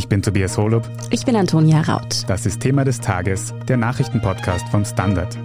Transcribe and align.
Ich 0.00 0.08
bin 0.08 0.22
Tobias 0.22 0.56
Holub. 0.56 0.88
Ich 1.10 1.26
bin 1.26 1.36
Antonia 1.36 1.82
Raut. 1.82 2.24
Das 2.26 2.46
ist 2.46 2.60
Thema 2.60 2.84
des 2.84 3.00
Tages, 3.00 3.52
der 3.68 3.76
Nachrichtenpodcast 3.76 4.66
vom 4.70 4.82
Standard. 4.82 5.36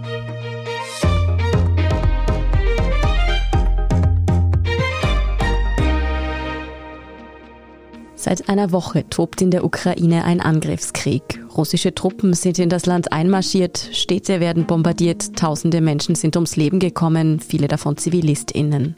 Seit 8.16 8.48
einer 8.48 8.72
Woche 8.72 9.10
tobt 9.10 9.42
in 9.42 9.52
der 9.52 9.66
Ukraine 9.66 10.24
ein 10.24 10.40
Angriffskrieg. 10.40 11.44
Russische 11.58 11.94
Truppen 11.94 12.34
sind 12.34 12.58
in 12.58 12.70
das 12.70 12.86
Land 12.86 13.12
einmarschiert, 13.12 13.90
Städte 13.92 14.40
werden 14.40 14.66
bombardiert, 14.66 15.36
tausende 15.36 15.82
Menschen 15.82 16.16
sind 16.16 16.38
ums 16.38 16.56
Leben 16.56 16.80
gekommen, 16.80 17.42
viele 17.42 17.68
davon 17.68 17.98
Zivilistinnen. 17.98 18.96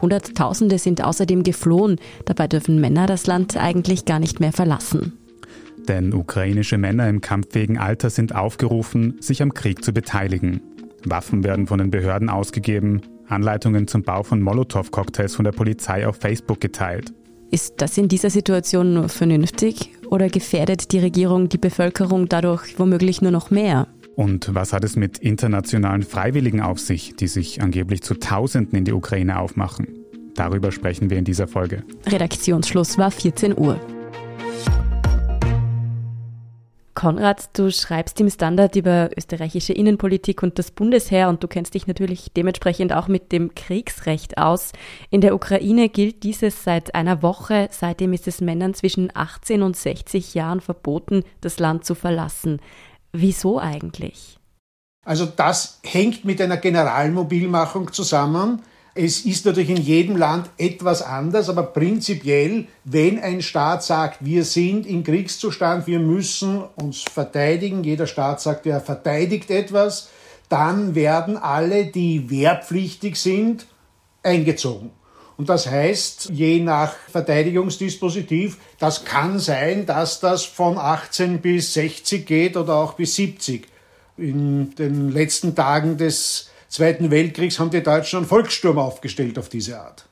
Hunderttausende 0.00 0.78
sind 0.78 1.02
außerdem 1.02 1.42
geflohen, 1.42 1.96
dabei 2.24 2.48
dürfen 2.48 2.80
Männer 2.80 3.06
das 3.06 3.26
Land 3.26 3.56
eigentlich 3.56 4.04
gar 4.04 4.18
nicht 4.18 4.40
mehr 4.40 4.52
verlassen. 4.52 5.18
Denn 5.88 6.14
ukrainische 6.14 6.78
Männer 6.78 7.08
im 7.08 7.20
kampffähigen 7.20 7.78
Alter 7.78 8.10
sind 8.10 8.34
aufgerufen, 8.34 9.16
sich 9.20 9.42
am 9.42 9.52
Krieg 9.52 9.84
zu 9.84 9.92
beteiligen. 9.92 10.60
Waffen 11.04 11.44
werden 11.44 11.66
von 11.66 11.78
den 11.78 11.90
Behörden 11.90 12.30
ausgegeben, 12.30 13.02
Anleitungen 13.28 13.86
zum 13.88 14.02
Bau 14.02 14.22
von 14.22 14.40
Molotow-Cocktails 14.40 15.34
von 15.34 15.44
der 15.44 15.52
Polizei 15.52 16.06
auf 16.06 16.16
Facebook 16.16 16.60
geteilt. 16.60 17.12
Ist 17.50 17.74
das 17.78 17.96
in 17.98 18.08
dieser 18.08 18.30
Situation 18.30 18.94
nur 18.94 19.08
vernünftig 19.08 19.90
oder 20.10 20.28
gefährdet 20.28 20.92
die 20.92 20.98
Regierung 20.98 21.48
die 21.48 21.58
Bevölkerung 21.58 22.28
dadurch 22.28 22.78
womöglich 22.78 23.22
nur 23.22 23.30
noch 23.30 23.50
mehr? 23.50 23.86
Und 24.16 24.54
was 24.54 24.72
hat 24.72 24.84
es 24.84 24.96
mit 24.96 25.18
internationalen 25.18 26.02
Freiwilligen 26.02 26.60
auf 26.60 26.78
sich, 26.78 27.16
die 27.16 27.26
sich 27.26 27.60
angeblich 27.60 28.02
zu 28.02 28.14
Tausenden 28.14 28.78
in 28.78 28.84
die 28.84 28.92
Ukraine 28.92 29.40
aufmachen? 29.40 29.88
Darüber 30.34 30.72
sprechen 30.72 31.10
wir 31.10 31.18
in 31.18 31.24
dieser 31.24 31.48
Folge. 31.48 31.84
Redaktionsschluss 32.06 32.98
war 32.98 33.10
14 33.10 33.56
Uhr. 33.56 33.80
Konrad, 36.94 37.50
du 37.58 37.70
schreibst 37.72 38.20
im 38.20 38.30
Standard 38.30 38.76
über 38.76 39.10
österreichische 39.16 39.72
Innenpolitik 39.72 40.42
und 40.44 40.58
das 40.58 40.70
Bundesheer 40.70 41.28
und 41.28 41.42
du 41.42 41.48
kennst 41.48 41.74
dich 41.74 41.88
natürlich 41.88 42.30
dementsprechend 42.36 42.92
auch 42.92 43.08
mit 43.08 43.32
dem 43.32 43.54
Kriegsrecht 43.54 44.38
aus. 44.38 44.72
In 45.10 45.20
der 45.20 45.34
Ukraine 45.34 45.88
gilt 45.88 46.22
dieses 46.22 46.62
seit 46.62 46.94
einer 46.94 47.20
Woche. 47.22 47.68
Seitdem 47.72 48.12
ist 48.12 48.28
es 48.28 48.40
Männern 48.40 48.74
zwischen 48.74 49.10
18 49.12 49.62
und 49.62 49.76
60 49.76 50.34
Jahren 50.34 50.60
verboten, 50.60 51.24
das 51.40 51.58
Land 51.58 51.84
zu 51.84 51.96
verlassen. 51.96 52.60
Wieso 53.16 53.60
eigentlich? 53.60 54.38
Also 55.04 55.24
das 55.24 55.78
hängt 55.84 56.24
mit 56.24 56.40
einer 56.40 56.56
Generalmobilmachung 56.56 57.92
zusammen. 57.92 58.62
Es 58.96 59.24
ist 59.24 59.46
natürlich 59.46 59.70
in 59.70 59.76
jedem 59.76 60.16
Land 60.16 60.50
etwas 60.58 61.00
anders, 61.00 61.48
aber 61.48 61.62
prinzipiell, 61.62 62.66
wenn 62.82 63.20
ein 63.20 63.40
Staat 63.40 63.84
sagt, 63.84 64.24
wir 64.24 64.44
sind 64.44 64.84
im 64.84 65.04
Kriegszustand, 65.04 65.86
wir 65.86 66.00
müssen 66.00 66.64
uns 66.74 67.02
verteidigen, 67.02 67.84
jeder 67.84 68.08
Staat 68.08 68.40
sagt, 68.40 68.66
er 68.66 68.80
verteidigt 68.80 69.48
etwas, 69.48 70.10
dann 70.48 70.96
werden 70.96 71.36
alle, 71.36 71.86
die 71.86 72.30
wehrpflichtig 72.30 73.14
sind, 73.14 73.66
eingezogen. 74.24 74.90
Und 75.36 75.48
das 75.48 75.68
heißt, 75.68 76.30
je 76.32 76.60
nach 76.60 76.94
Verteidigungsdispositiv, 77.10 78.58
das 78.78 79.04
kann 79.04 79.38
sein, 79.38 79.84
dass 79.84 80.20
das 80.20 80.44
von 80.44 80.78
18 80.78 81.40
bis 81.40 81.74
60 81.74 82.24
geht 82.24 82.56
oder 82.56 82.76
auch 82.76 82.94
bis 82.94 83.16
70. 83.16 83.66
In 84.16 84.74
den 84.76 85.10
letzten 85.10 85.56
Tagen 85.56 85.96
des 85.96 86.50
Zweiten 86.68 87.10
Weltkriegs 87.10 87.58
haben 87.58 87.70
die 87.70 87.82
Deutschen 87.82 88.18
einen 88.18 88.26
Volkssturm 88.26 88.78
aufgestellt 88.78 89.38
auf 89.38 89.48
diese 89.48 89.80
Art. 89.80 90.08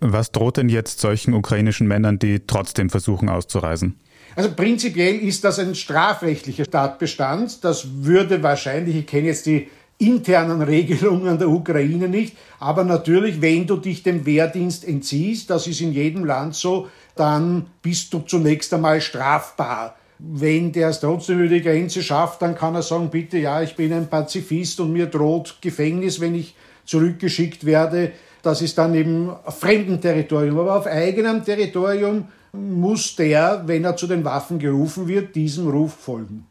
Was 0.00 0.32
droht 0.32 0.56
denn 0.56 0.68
jetzt 0.68 1.00
solchen 1.00 1.34
ukrainischen 1.34 1.86
Männern, 1.86 2.18
die 2.18 2.46
trotzdem 2.46 2.90
versuchen 2.90 3.28
auszureisen? 3.28 3.98
Also 4.36 4.52
prinzipiell 4.52 5.18
ist 5.18 5.44
das 5.44 5.58
ein 5.58 5.74
strafrechtlicher 5.74 6.66
Tatbestand. 6.66 7.64
Das 7.64 7.86
würde 8.04 8.42
wahrscheinlich, 8.42 8.96
ich 8.96 9.06
kenne 9.06 9.28
jetzt 9.28 9.46
die 9.46 9.68
internen 9.98 10.62
Regelungen 10.62 11.38
der 11.38 11.48
Ukraine 11.48 12.08
nicht, 12.08 12.36
aber 12.58 12.84
natürlich, 12.84 13.40
wenn 13.40 13.66
du 13.66 13.76
dich 13.76 14.02
dem 14.02 14.26
Wehrdienst 14.26 14.86
entziehst, 14.86 15.50
das 15.50 15.66
ist 15.66 15.80
in 15.80 15.92
jedem 15.92 16.24
Land 16.24 16.54
so, 16.54 16.88
dann 17.14 17.66
bist 17.82 18.12
du 18.12 18.20
zunächst 18.20 18.74
einmal 18.74 19.00
strafbar. 19.00 19.96
Wenn 20.18 20.72
der 20.72 20.88
es 20.88 21.00
trotzdem 21.00 21.40
über 21.40 21.48
die 21.48 21.62
Grenze 21.62 22.02
schafft, 22.02 22.42
dann 22.42 22.54
kann 22.54 22.74
er 22.74 22.82
sagen, 22.82 23.10
bitte, 23.10 23.38
ja, 23.38 23.62
ich 23.62 23.76
bin 23.76 23.92
ein 23.92 24.08
Pazifist 24.08 24.80
und 24.80 24.92
mir 24.92 25.06
droht 25.06 25.58
Gefängnis, 25.60 26.20
wenn 26.20 26.34
ich 26.34 26.54
zurückgeschickt 26.84 27.66
werde. 27.66 28.12
Das 28.42 28.62
ist 28.62 28.78
dann 28.78 28.94
eben 28.94 29.30
auf 29.30 29.58
fremdem 29.58 30.00
Territorium. 30.00 30.58
Aber 30.58 30.76
auf 30.76 30.86
eigenem 30.86 31.44
Territorium 31.44 32.28
muss 32.52 33.16
der, 33.16 33.62
wenn 33.66 33.84
er 33.84 33.96
zu 33.96 34.06
den 34.06 34.24
Waffen 34.24 34.58
gerufen 34.58 35.08
wird, 35.08 35.34
diesem 35.34 35.68
Ruf 35.68 35.94
folgen. 35.94 36.46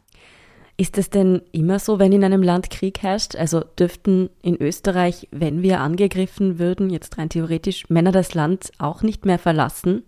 Ist 0.76 0.98
es 0.98 1.08
denn 1.08 1.42
immer 1.52 1.78
so, 1.78 2.00
wenn 2.00 2.12
in 2.12 2.24
einem 2.24 2.42
Land 2.42 2.68
Krieg 2.68 3.00
herrscht? 3.02 3.36
Also 3.36 3.60
dürften 3.60 4.30
in 4.42 4.60
Österreich, 4.60 5.28
wenn 5.30 5.62
wir 5.62 5.80
angegriffen 5.80 6.58
würden, 6.58 6.90
jetzt 6.90 7.16
rein 7.16 7.28
theoretisch, 7.28 7.88
Männer 7.88 8.10
das 8.10 8.34
Land 8.34 8.72
auch 8.78 9.02
nicht 9.02 9.24
mehr 9.24 9.38
verlassen? 9.38 10.02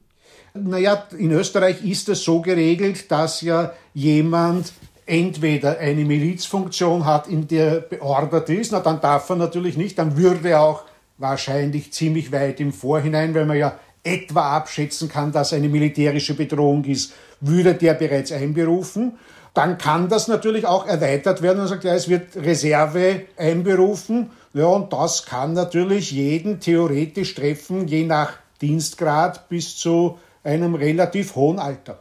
Naja, 0.55 1.06
in 1.16 1.31
Österreich 1.31 1.84
ist 1.84 2.09
es 2.09 2.25
so 2.25 2.41
geregelt, 2.41 3.10
dass 3.12 3.43
ja 3.43 3.72
jemand 3.94 4.72
entweder 5.05 5.78
eine 5.78 6.05
Milizfunktion 6.05 7.05
hat, 7.05 7.28
in 7.28 7.47
der 7.47 7.81
beordert 7.81 8.50
ist, 8.50 8.72
na 8.72 8.81
dann 8.81 9.00
darf 9.00 9.31
er 9.31 9.37
natürlich 9.37 9.76
nicht, 9.76 9.99
dann 9.99 10.16
würde 10.16 10.49
er 10.49 10.62
auch 10.62 10.82
wahrscheinlich 11.19 11.93
ziemlich 11.93 12.32
weit 12.32 12.59
im 12.59 12.72
Vorhinein, 12.72 13.34
weil 13.34 13.47
man 13.47 13.56
ja 13.56 13.78
etwa 14.03 14.56
abschätzen 14.56 15.09
kann, 15.09 15.31
dass 15.32 15.53
eine 15.53 15.69
militärische 15.69 16.34
Bedrohung 16.34 16.84
ist, 16.84 17.12
würde 17.41 17.75
der 17.75 17.94
bereits 17.94 18.32
einberufen. 18.32 19.19
Dann 19.56 19.78
kann 19.78 20.11
das 20.11 20.28
natürlich 20.28 20.67
auch 20.67 20.87
erweitert 20.87 21.41
werden 21.41 21.61
und 21.61 21.69
sagt, 21.69 21.84
ja, 21.84 21.94
es 21.94 22.11
wird 22.11 22.37
Reserve 22.37 23.22
einberufen. 23.39 24.28
Ja, 24.53 24.67
und 24.67 24.93
das 24.93 25.25
kann 25.25 25.55
natürlich 25.55 26.12
jeden 26.12 26.61
theoretisch 26.61 27.34
treffen, 27.34 27.89
je 27.89 28.05
nach 28.05 28.34
Dienstgrad 28.61 29.49
bis 29.49 29.78
zu 29.78 30.19
einem 30.44 30.75
relativ 30.75 31.37
hohen 31.37 31.59
Alter. 31.59 32.00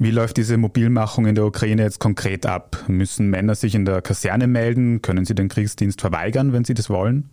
Wie 0.00 0.10
läuft 0.10 0.36
diese 0.36 0.56
Mobilmachung 0.56 1.26
in 1.26 1.36
der 1.36 1.44
Ukraine 1.44 1.82
jetzt 1.82 2.00
konkret 2.00 2.44
ab? 2.44 2.76
Müssen 2.88 3.30
Männer 3.30 3.54
sich 3.54 3.76
in 3.76 3.84
der 3.84 4.02
Kaserne 4.02 4.48
melden? 4.48 5.00
Können 5.00 5.24
sie 5.24 5.36
den 5.36 5.48
Kriegsdienst 5.48 6.00
verweigern, 6.00 6.52
wenn 6.52 6.64
sie 6.64 6.74
das 6.74 6.90
wollen? 6.90 7.30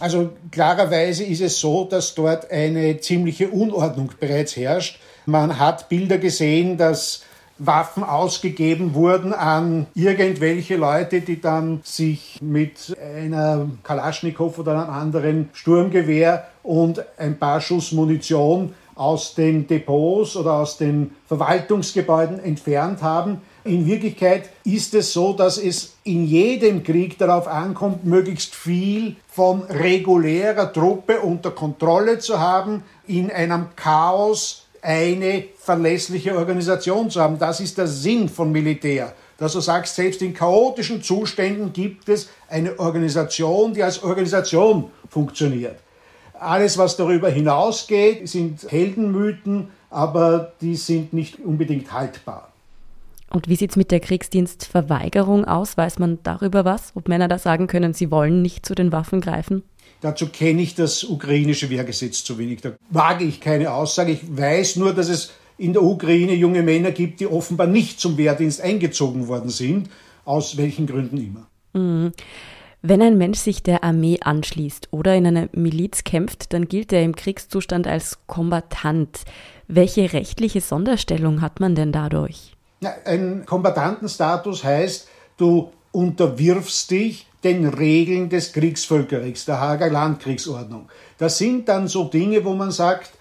Also 0.00 0.32
klarerweise 0.50 1.24
ist 1.24 1.40
es 1.40 1.58
so, 1.58 1.84
dass 1.84 2.14
dort 2.14 2.50
eine 2.50 3.00
ziemliche 3.00 3.48
Unordnung 3.48 4.10
bereits 4.20 4.54
herrscht. 4.54 5.00
Man 5.24 5.58
hat 5.58 5.88
Bilder 5.88 6.18
gesehen, 6.18 6.76
dass 6.76 7.22
Waffen 7.58 8.04
ausgegeben 8.04 8.94
wurden 8.94 9.32
an 9.32 9.86
irgendwelche 9.94 10.76
Leute, 10.76 11.20
die 11.20 11.40
dann 11.40 11.80
sich 11.84 12.38
mit 12.42 12.96
einer 13.00 13.66
Kalaschnikow 13.82 14.58
oder 14.58 14.72
einem 14.72 14.90
anderen 14.90 15.50
Sturmgewehr 15.52 16.48
und 16.62 17.02
ein 17.18 17.38
paar 17.38 17.60
Schuss 17.60 17.92
Munition 17.92 18.74
aus 18.96 19.34
den 19.34 19.66
Depots 19.66 20.36
oder 20.36 20.54
aus 20.54 20.78
den 20.78 21.12
Verwaltungsgebäuden 21.26 22.38
entfernt 22.40 23.02
haben. 23.02 23.42
In 23.64 23.86
Wirklichkeit 23.86 24.48
ist 24.64 24.94
es 24.94 25.12
so, 25.12 25.32
dass 25.32 25.58
es 25.58 25.96
in 26.04 26.24
jedem 26.24 26.82
Krieg 26.82 27.18
darauf 27.18 27.46
ankommt, 27.46 28.04
möglichst 28.04 28.54
viel 28.54 29.16
von 29.28 29.62
regulärer 29.64 30.72
Truppe 30.72 31.20
unter 31.20 31.50
Kontrolle 31.50 32.18
zu 32.18 32.40
haben, 32.40 32.84
in 33.06 33.30
einem 33.30 33.66
Chaos 33.76 34.65
eine 34.86 35.44
verlässliche 35.58 36.36
Organisation 36.36 37.10
zu 37.10 37.20
haben. 37.20 37.40
Das 37.40 37.58
ist 37.58 37.76
der 37.76 37.88
Sinn 37.88 38.28
von 38.28 38.52
Militär. 38.52 39.12
Dass 39.36 39.52
du 39.52 39.60
sagst, 39.60 39.96
selbst 39.96 40.22
in 40.22 40.32
chaotischen 40.32 41.02
Zuständen 41.02 41.72
gibt 41.72 42.08
es 42.08 42.28
eine 42.48 42.78
Organisation, 42.78 43.74
die 43.74 43.82
als 43.82 44.02
Organisation 44.04 44.90
funktioniert. 45.10 45.80
Alles, 46.38 46.78
was 46.78 46.96
darüber 46.96 47.28
hinausgeht, 47.28 48.28
sind 48.28 48.70
Heldenmythen, 48.70 49.70
aber 49.90 50.52
die 50.60 50.76
sind 50.76 51.12
nicht 51.12 51.40
unbedingt 51.40 51.92
haltbar. 51.92 52.52
Und 53.28 53.48
wie 53.48 53.56
sieht 53.56 53.70
es 53.70 53.76
mit 53.76 53.90
der 53.90 53.98
Kriegsdienstverweigerung 53.98 55.44
aus? 55.46 55.76
Weiß 55.76 55.98
man 55.98 56.20
darüber 56.22 56.64
was? 56.64 56.92
Ob 56.94 57.08
Männer 57.08 57.26
da 57.26 57.38
sagen 57.38 57.66
können, 57.66 57.92
sie 57.92 58.12
wollen 58.12 58.40
nicht 58.40 58.64
zu 58.64 58.76
den 58.76 58.92
Waffen 58.92 59.20
greifen? 59.20 59.64
Dazu 60.00 60.28
kenne 60.28 60.62
ich 60.62 60.74
das 60.74 61.04
ukrainische 61.04 61.70
Wehrgesetz 61.70 62.22
zu 62.22 62.38
wenig. 62.38 62.60
Da 62.60 62.72
wage 62.90 63.24
ich 63.24 63.40
keine 63.40 63.72
Aussage. 63.72 64.12
Ich 64.12 64.20
weiß 64.36 64.76
nur, 64.76 64.92
dass 64.92 65.08
es 65.08 65.32
in 65.58 65.72
der 65.72 65.82
Ukraine 65.82 66.34
junge 66.34 66.62
Männer 66.62 66.90
gibt, 66.90 67.20
die 67.20 67.26
offenbar 67.26 67.66
nicht 67.66 67.98
zum 67.98 68.16
Wehrdienst 68.18 68.60
eingezogen 68.60 69.28
worden 69.28 69.50
sind, 69.50 69.88
aus 70.24 70.56
welchen 70.56 70.86
Gründen 70.86 71.16
immer. 71.16 71.46
Mhm. 71.72 72.12
Wenn 72.82 73.02
ein 73.02 73.18
Mensch 73.18 73.38
sich 73.38 73.62
der 73.62 73.82
Armee 73.82 74.18
anschließt 74.20 74.88
oder 74.92 75.16
in 75.16 75.26
einer 75.26 75.48
Miliz 75.52 76.04
kämpft, 76.04 76.52
dann 76.52 76.68
gilt 76.68 76.92
er 76.92 77.02
im 77.02 77.16
Kriegszustand 77.16 77.86
als 77.86 78.18
Kombatant. 78.26 79.24
Welche 79.66 80.12
rechtliche 80.12 80.60
Sonderstellung 80.60 81.40
hat 81.40 81.58
man 81.58 81.74
denn 81.74 81.92
dadurch? 81.92 82.52
ein 83.04 83.44
Kombatantenstatus 83.46 84.62
heißt, 84.62 85.08
du 85.38 85.72
unterwirfst 85.92 86.90
dich 86.90 87.25
den 87.44 87.68
Regeln 87.68 88.28
des 88.28 88.52
Kriegsvölkerrechts, 88.52 89.44
der 89.44 89.60
Hager 89.60 89.90
Landkriegsordnung. 89.90 90.88
Das 91.18 91.38
sind 91.38 91.68
dann 91.68 91.88
so 91.88 92.04
Dinge, 92.04 92.44
wo 92.44 92.54
man 92.54 92.70
sagt, 92.70 93.12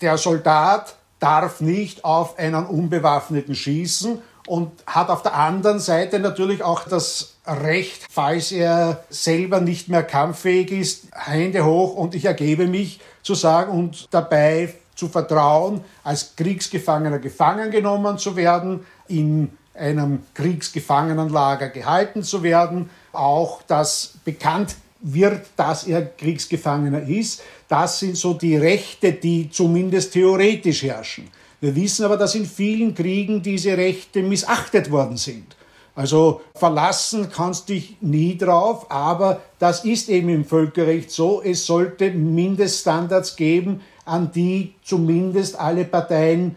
der 0.00 0.16
Soldat 0.18 0.96
darf 1.18 1.60
nicht 1.60 2.04
auf 2.04 2.38
einen 2.38 2.66
Unbewaffneten 2.66 3.54
schießen 3.54 4.20
und 4.46 4.70
hat 4.86 5.08
auf 5.08 5.22
der 5.22 5.34
anderen 5.34 5.78
Seite 5.78 6.18
natürlich 6.18 6.62
auch 6.62 6.84
das 6.86 7.34
Recht, 7.46 8.06
falls 8.10 8.52
er 8.52 9.04
selber 9.10 9.60
nicht 9.60 9.88
mehr 9.88 10.02
kampffähig 10.02 10.70
ist, 10.70 11.06
Hände 11.12 11.64
hoch 11.64 11.94
und 11.94 12.14
ich 12.14 12.24
ergebe 12.24 12.66
mich 12.66 13.00
zu 13.22 13.34
sagen 13.34 13.72
und 13.72 14.08
dabei 14.10 14.74
zu 14.94 15.08
vertrauen, 15.08 15.82
als 16.04 16.36
Kriegsgefangener 16.36 17.18
gefangen 17.18 17.70
genommen 17.70 18.18
zu 18.18 18.36
werden, 18.36 18.86
in 19.08 19.50
einem 19.74 20.22
Kriegsgefangenenlager 20.34 21.68
gehalten 21.68 22.22
zu 22.22 22.42
werden, 22.42 22.90
auch 23.14 23.62
dass 23.62 24.14
bekannt 24.24 24.76
wird, 25.00 25.46
dass 25.56 25.86
er 25.86 26.06
Kriegsgefangener 26.06 27.06
ist. 27.06 27.42
Das 27.68 27.98
sind 27.98 28.16
so 28.16 28.34
die 28.34 28.56
Rechte, 28.56 29.12
die 29.12 29.50
zumindest 29.50 30.12
theoretisch 30.14 30.82
herrschen. 30.82 31.28
Wir 31.60 31.74
wissen 31.76 32.04
aber, 32.04 32.16
dass 32.16 32.34
in 32.34 32.46
vielen 32.46 32.94
Kriegen 32.94 33.42
diese 33.42 33.76
Rechte 33.76 34.22
missachtet 34.22 34.90
worden 34.90 35.16
sind. 35.16 35.56
Also 35.94 36.40
verlassen 36.54 37.30
kannst 37.30 37.68
dich 37.68 37.96
nie 38.00 38.36
drauf, 38.36 38.90
aber 38.90 39.42
das 39.58 39.84
ist 39.84 40.08
eben 40.08 40.28
im 40.28 40.44
Völkerrecht 40.44 41.10
so. 41.10 41.40
Es 41.42 41.64
sollte 41.66 42.10
Mindeststandards 42.10 43.36
geben, 43.36 43.80
an 44.04 44.32
die 44.32 44.74
zumindest 44.82 45.58
alle 45.58 45.84
Parteien 45.84 46.56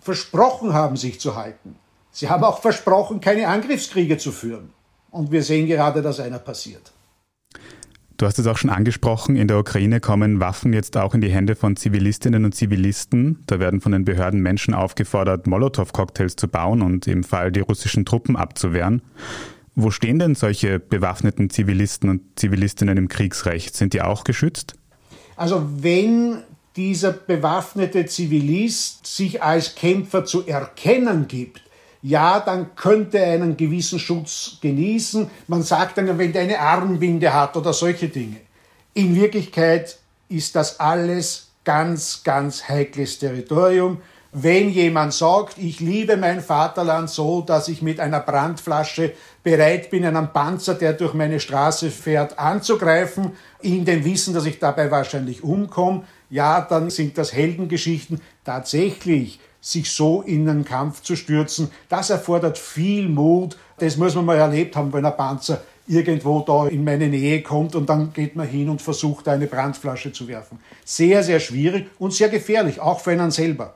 versprochen 0.00 0.74
haben, 0.74 0.96
sich 0.96 1.18
zu 1.20 1.36
halten. 1.36 1.76
Sie 2.12 2.28
haben 2.28 2.44
auch 2.44 2.60
versprochen, 2.60 3.20
keine 3.20 3.48
Angriffskriege 3.48 4.18
zu 4.18 4.32
führen. 4.32 4.72
Und 5.10 5.30
wir 5.32 5.42
sehen 5.42 5.66
gerade, 5.66 6.02
dass 6.02 6.20
einer 6.20 6.38
passiert. 6.38 6.92
Du 8.20 8.26
hast 8.26 8.38
es 8.38 8.46
auch 8.46 8.58
schon 8.58 8.68
angesprochen, 8.68 9.36
in 9.36 9.48
der 9.48 9.58
Ukraine 9.58 9.98
kommen 9.98 10.40
Waffen 10.40 10.74
jetzt 10.74 10.94
auch 10.98 11.14
in 11.14 11.22
die 11.22 11.30
Hände 11.30 11.56
von 11.56 11.76
Zivilistinnen 11.76 12.44
und 12.44 12.54
Zivilisten. 12.54 13.42
Da 13.46 13.58
werden 13.60 13.80
von 13.80 13.92
den 13.92 14.04
Behörden 14.04 14.42
Menschen 14.42 14.74
aufgefordert, 14.74 15.46
Molotow-Cocktails 15.46 16.36
zu 16.36 16.46
bauen 16.46 16.82
und 16.82 17.06
im 17.06 17.24
Fall 17.24 17.50
die 17.50 17.60
russischen 17.60 18.04
Truppen 18.04 18.36
abzuwehren. 18.36 19.00
Wo 19.74 19.90
stehen 19.90 20.18
denn 20.18 20.34
solche 20.34 20.78
bewaffneten 20.78 21.48
Zivilisten 21.48 22.10
und 22.10 22.38
Zivilistinnen 22.38 22.98
im 22.98 23.08
Kriegsrecht? 23.08 23.74
Sind 23.74 23.94
die 23.94 24.02
auch 24.02 24.24
geschützt? 24.24 24.74
Also 25.36 25.66
wenn 25.78 26.42
dieser 26.76 27.12
bewaffnete 27.12 28.04
Zivilist 28.04 29.06
sich 29.06 29.42
als 29.42 29.74
Kämpfer 29.74 30.26
zu 30.26 30.46
erkennen 30.46 31.26
gibt, 31.26 31.62
ja, 32.02 32.40
dann 32.40 32.74
könnte 32.76 33.18
er 33.18 33.34
einen 33.34 33.56
gewissen 33.56 33.98
Schutz 33.98 34.58
genießen. 34.60 35.30
Man 35.48 35.62
sagt 35.62 35.98
dann, 35.98 36.18
wenn 36.18 36.32
der 36.32 36.42
eine 36.42 36.58
Armbinde 36.58 37.32
hat 37.32 37.56
oder 37.56 37.72
solche 37.72 38.08
Dinge. 38.08 38.36
In 38.94 39.14
Wirklichkeit 39.14 39.98
ist 40.28 40.56
das 40.56 40.80
alles 40.80 41.50
ganz, 41.64 42.22
ganz 42.24 42.68
heikles 42.68 43.18
Territorium. 43.18 43.98
Wenn 44.32 44.70
jemand 44.70 45.12
sagt, 45.12 45.58
ich 45.58 45.80
liebe 45.80 46.16
mein 46.16 46.40
Vaterland 46.40 47.10
so, 47.10 47.40
dass 47.40 47.66
ich 47.66 47.82
mit 47.82 47.98
einer 47.98 48.20
Brandflasche 48.20 49.12
bereit 49.42 49.90
bin, 49.90 50.04
einen 50.04 50.32
Panzer, 50.32 50.74
der 50.74 50.92
durch 50.92 51.14
meine 51.14 51.40
Straße 51.40 51.90
fährt, 51.90 52.38
anzugreifen, 52.38 53.32
in 53.60 53.84
dem 53.84 54.04
Wissen, 54.04 54.32
dass 54.32 54.46
ich 54.46 54.60
dabei 54.60 54.90
wahrscheinlich 54.90 55.42
umkomme, 55.42 56.04
ja, 56.30 56.60
dann 56.60 56.90
sind 56.90 57.18
das 57.18 57.32
Heldengeschichten. 57.32 58.20
Tatsächlich 58.44 59.40
sich 59.60 59.90
so 59.90 60.22
in 60.22 60.48
einen 60.48 60.64
Kampf 60.64 61.02
zu 61.02 61.16
stürzen, 61.16 61.70
das 61.88 62.10
erfordert 62.10 62.58
viel 62.58 63.08
Mut. 63.08 63.56
Das 63.78 63.96
muss 63.96 64.14
man 64.14 64.24
mal 64.24 64.36
erlebt 64.36 64.76
haben, 64.76 64.92
wenn 64.92 65.04
ein 65.04 65.16
Panzer 65.16 65.62
irgendwo 65.86 66.40
da 66.40 66.68
in 66.68 66.84
meine 66.84 67.08
Nähe 67.08 67.42
kommt 67.42 67.74
und 67.74 67.88
dann 67.88 68.12
geht 68.12 68.36
man 68.36 68.46
hin 68.46 68.68
und 68.68 68.80
versucht, 68.80 69.26
eine 69.28 69.46
Brandflasche 69.46 70.12
zu 70.12 70.28
werfen. 70.28 70.60
Sehr, 70.84 71.22
sehr 71.22 71.40
schwierig 71.40 71.88
und 71.98 72.12
sehr 72.12 72.28
gefährlich, 72.28 72.80
auch 72.80 73.00
für 73.00 73.10
einen 73.10 73.30
selber. 73.30 73.74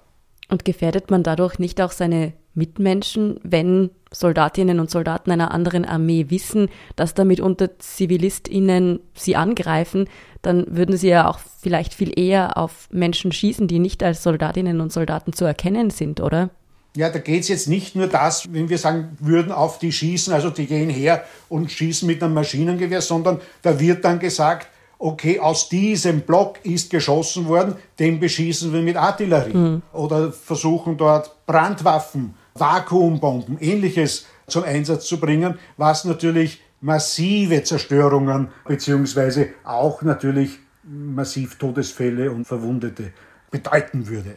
Und 0.49 0.65
gefährdet 0.65 1.11
man 1.11 1.23
dadurch 1.23 1.59
nicht 1.59 1.81
auch 1.81 1.93
seine 1.93 2.33
Mitmenschen, 2.55 3.39
wenn 3.43 3.91
Soldatinnen 4.13 4.81
und 4.81 4.91
Soldaten 4.91 5.31
einer 5.31 5.53
anderen 5.53 5.85
Armee 5.85 6.27
wissen, 6.29 6.69
dass 6.97 7.15
damit 7.15 7.41
unter 7.41 7.79
ZivilistInnen 7.79 9.01
sie 9.15 9.37
angreifen, 9.37 10.09
dann 10.43 10.65
würden 10.69 10.97
sie 10.97 11.09
ja 11.09 11.29
auch 11.29 11.39
vielleicht 11.61 11.95
viel 11.95 12.17
eher 12.19 12.57
auf 12.57 12.89
Menschen 12.91 13.33
schießen, 13.33 13.67
die 13.67 13.79
nicht 13.79 14.03
als 14.03 14.23
Soldatinnen 14.23 14.81
und 14.81 14.93
Soldaten 14.93 15.33
zu 15.33 15.45
erkennen 15.45 15.91
sind, 15.91 16.21
oder? 16.21 16.51
Ja, 16.97 17.11
da 17.11 17.19
geht 17.19 17.43
es 17.43 17.49
jetzt 17.49 17.69
nicht 17.69 17.97
nur 17.97 18.07
das, 18.07 18.53
wenn 18.53 18.69
wir 18.69 18.79
sagen 18.79 19.17
würden, 19.19 19.51
auf 19.51 19.81
die 19.81 19.91
schießen, 19.91 20.33
also 20.33 20.51
die 20.51 20.67
gehen 20.67 20.91
her 20.91 21.25
und 21.49 21.73
schießen 21.73 22.07
mit 22.07 22.23
einem 22.23 22.35
Maschinengewehr, 22.35 23.01
sondern 23.01 23.41
da 23.63 23.81
wird 23.81 24.05
dann 24.05 24.21
gesagt, 24.21 24.69
okay, 24.99 25.41
aus 25.41 25.69
diesem 25.69 26.21
Block 26.21 26.59
ist 26.63 26.91
geschossen 26.91 27.49
worden, 27.49 27.75
den 27.99 28.21
beschießen 28.21 28.73
wir 28.73 28.81
mit 28.81 28.97
Artillerie. 28.97 29.55
Mhm. 29.55 29.83
Oder 29.93 30.33
versuchen 30.33 30.97
dort 30.97 31.35
Brandwaffen, 31.47 32.35
Vakuumbomben, 32.55 33.59
ähnliches 33.61 34.27
zum 34.47 34.65
Einsatz 34.65 35.07
zu 35.07 35.19
bringen, 35.19 35.59
was 35.77 36.05
natürlich 36.05 36.63
massive 36.81 37.63
Zerstörungen 37.65 38.49
beziehungsweise 38.67 39.49
auch 39.65 40.03
natürlich 40.03 40.59
massiv 40.83 41.57
Todesfälle 41.57 42.31
und 42.31 42.45
Verwundete 42.45 43.13
bedeuten 43.51 44.07
würde. 44.07 44.37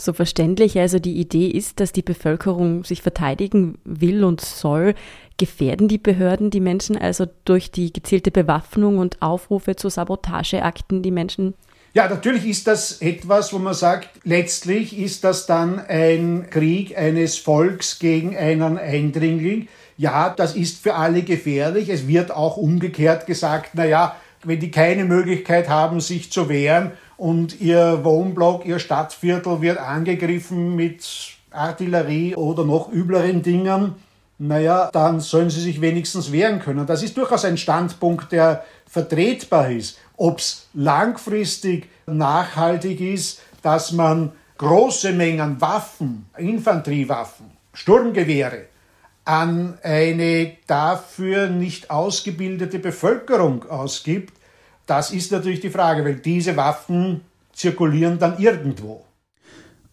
So 0.00 0.14
verständlich 0.14 0.78
also 0.78 0.98
die 0.98 1.20
Idee 1.20 1.48
ist, 1.48 1.78
dass 1.78 1.92
die 1.92 2.02
Bevölkerung 2.02 2.84
sich 2.84 3.02
verteidigen 3.02 3.78
will 3.84 4.24
und 4.24 4.40
soll, 4.40 4.94
gefährden 5.36 5.88
die 5.88 5.98
Behörden 5.98 6.50
die 6.50 6.60
Menschen 6.60 6.96
also 6.96 7.26
durch 7.44 7.70
die 7.70 7.92
gezielte 7.92 8.30
Bewaffnung 8.30 8.98
und 8.98 9.20
Aufrufe 9.20 9.76
zu 9.76 9.90
Sabotageakten 9.90 11.02
die 11.02 11.10
Menschen? 11.10 11.54
Ja, 11.92 12.08
natürlich 12.08 12.46
ist 12.46 12.66
das 12.66 13.02
etwas, 13.02 13.52
wo 13.52 13.58
man 13.58 13.74
sagt, 13.74 14.08
letztlich 14.24 14.96
ist 14.96 15.24
das 15.24 15.46
dann 15.46 15.80
ein 15.80 16.46
Krieg 16.48 16.96
eines 16.96 17.36
Volks 17.36 17.98
gegen 17.98 18.36
einen 18.36 18.78
Eindringling. 18.78 19.68
Ja, 19.98 20.30
das 20.30 20.54
ist 20.54 20.82
für 20.82 20.94
alle 20.94 21.22
gefährlich. 21.22 21.88
Es 21.88 22.06
wird 22.06 22.30
auch 22.30 22.56
umgekehrt 22.56 23.26
gesagt, 23.26 23.70
na 23.74 23.84
ja, 23.84 24.16
wenn 24.44 24.60
die 24.60 24.70
keine 24.70 25.04
Möglichkeit 25.04 25.68
haben, 25.68 26.00
sich 26.00 26.30
zu 26.32 26.48
wehren 26.48 26.92
und 27.20 27.60
ihr 27.60 28.02
Wohnblock, 28.02 28.64
ihr 28.64 28.78
Stadtviertel 28.78 29.60
wird 29.60 29.76
angegriffen 29.76 30.74
mit 30.74 31.06
Artillerie 31.50 32.34
oder 32.34 32.64
noch 32.64 32.90
übleren 32.90 33.42
Dingen, 33.42 33.96
naja, 34.38 34.88
dann 34.90 35.20
sollen 35.20 35.50
sie 35.50 35.60
sich 35.60 35.82
wenigstens 35.82 36.32
wehren 36.32 36.60
können. 36.60 36.86
Das 36.86 37.02
ist 37.02 37.18
durchaus 37.18 37.44
ein 37.44 37.58
Standpunkt, 37.58 38.32
der 38.32 38.64
vertretbar 38.86 39.70
ist. 39.70 39.98
Ob 40.16 40.38
es 40.38 40.68
langfristig 40.72 41.90
nachhaltig 42.06 43.02
ist, 43.02 43.42
dass 43.60 43.92
man 43.92 44.32
große 44.56 45.12
Mengen 45.12 45.60
Waffen, 45.60 46.24
Infanteriewaffen, 46.38 47.50
Sturmgewehre 47.74 48.64
an 49.26 49.76
eine 49.82 50.56
dafür 50.66 51.50
nicht 51.50 51.90
ausgebildete 51.90 52.78
Bevölkerung 52.78 53.68
ausgibt, 53.68 54.39
das 54.90 55.12
ist 55.12 55.30
natürlich 55.30 55.60
die 55.60 55.70
Frage, 55.70 56.04
weil 56.04 56.16
diese 56.16 56.56
Waffen 56.56 57.20
zirkulieren 57.52 58.18
dann 58.18 58.38
irgendwo. 58.38 59.04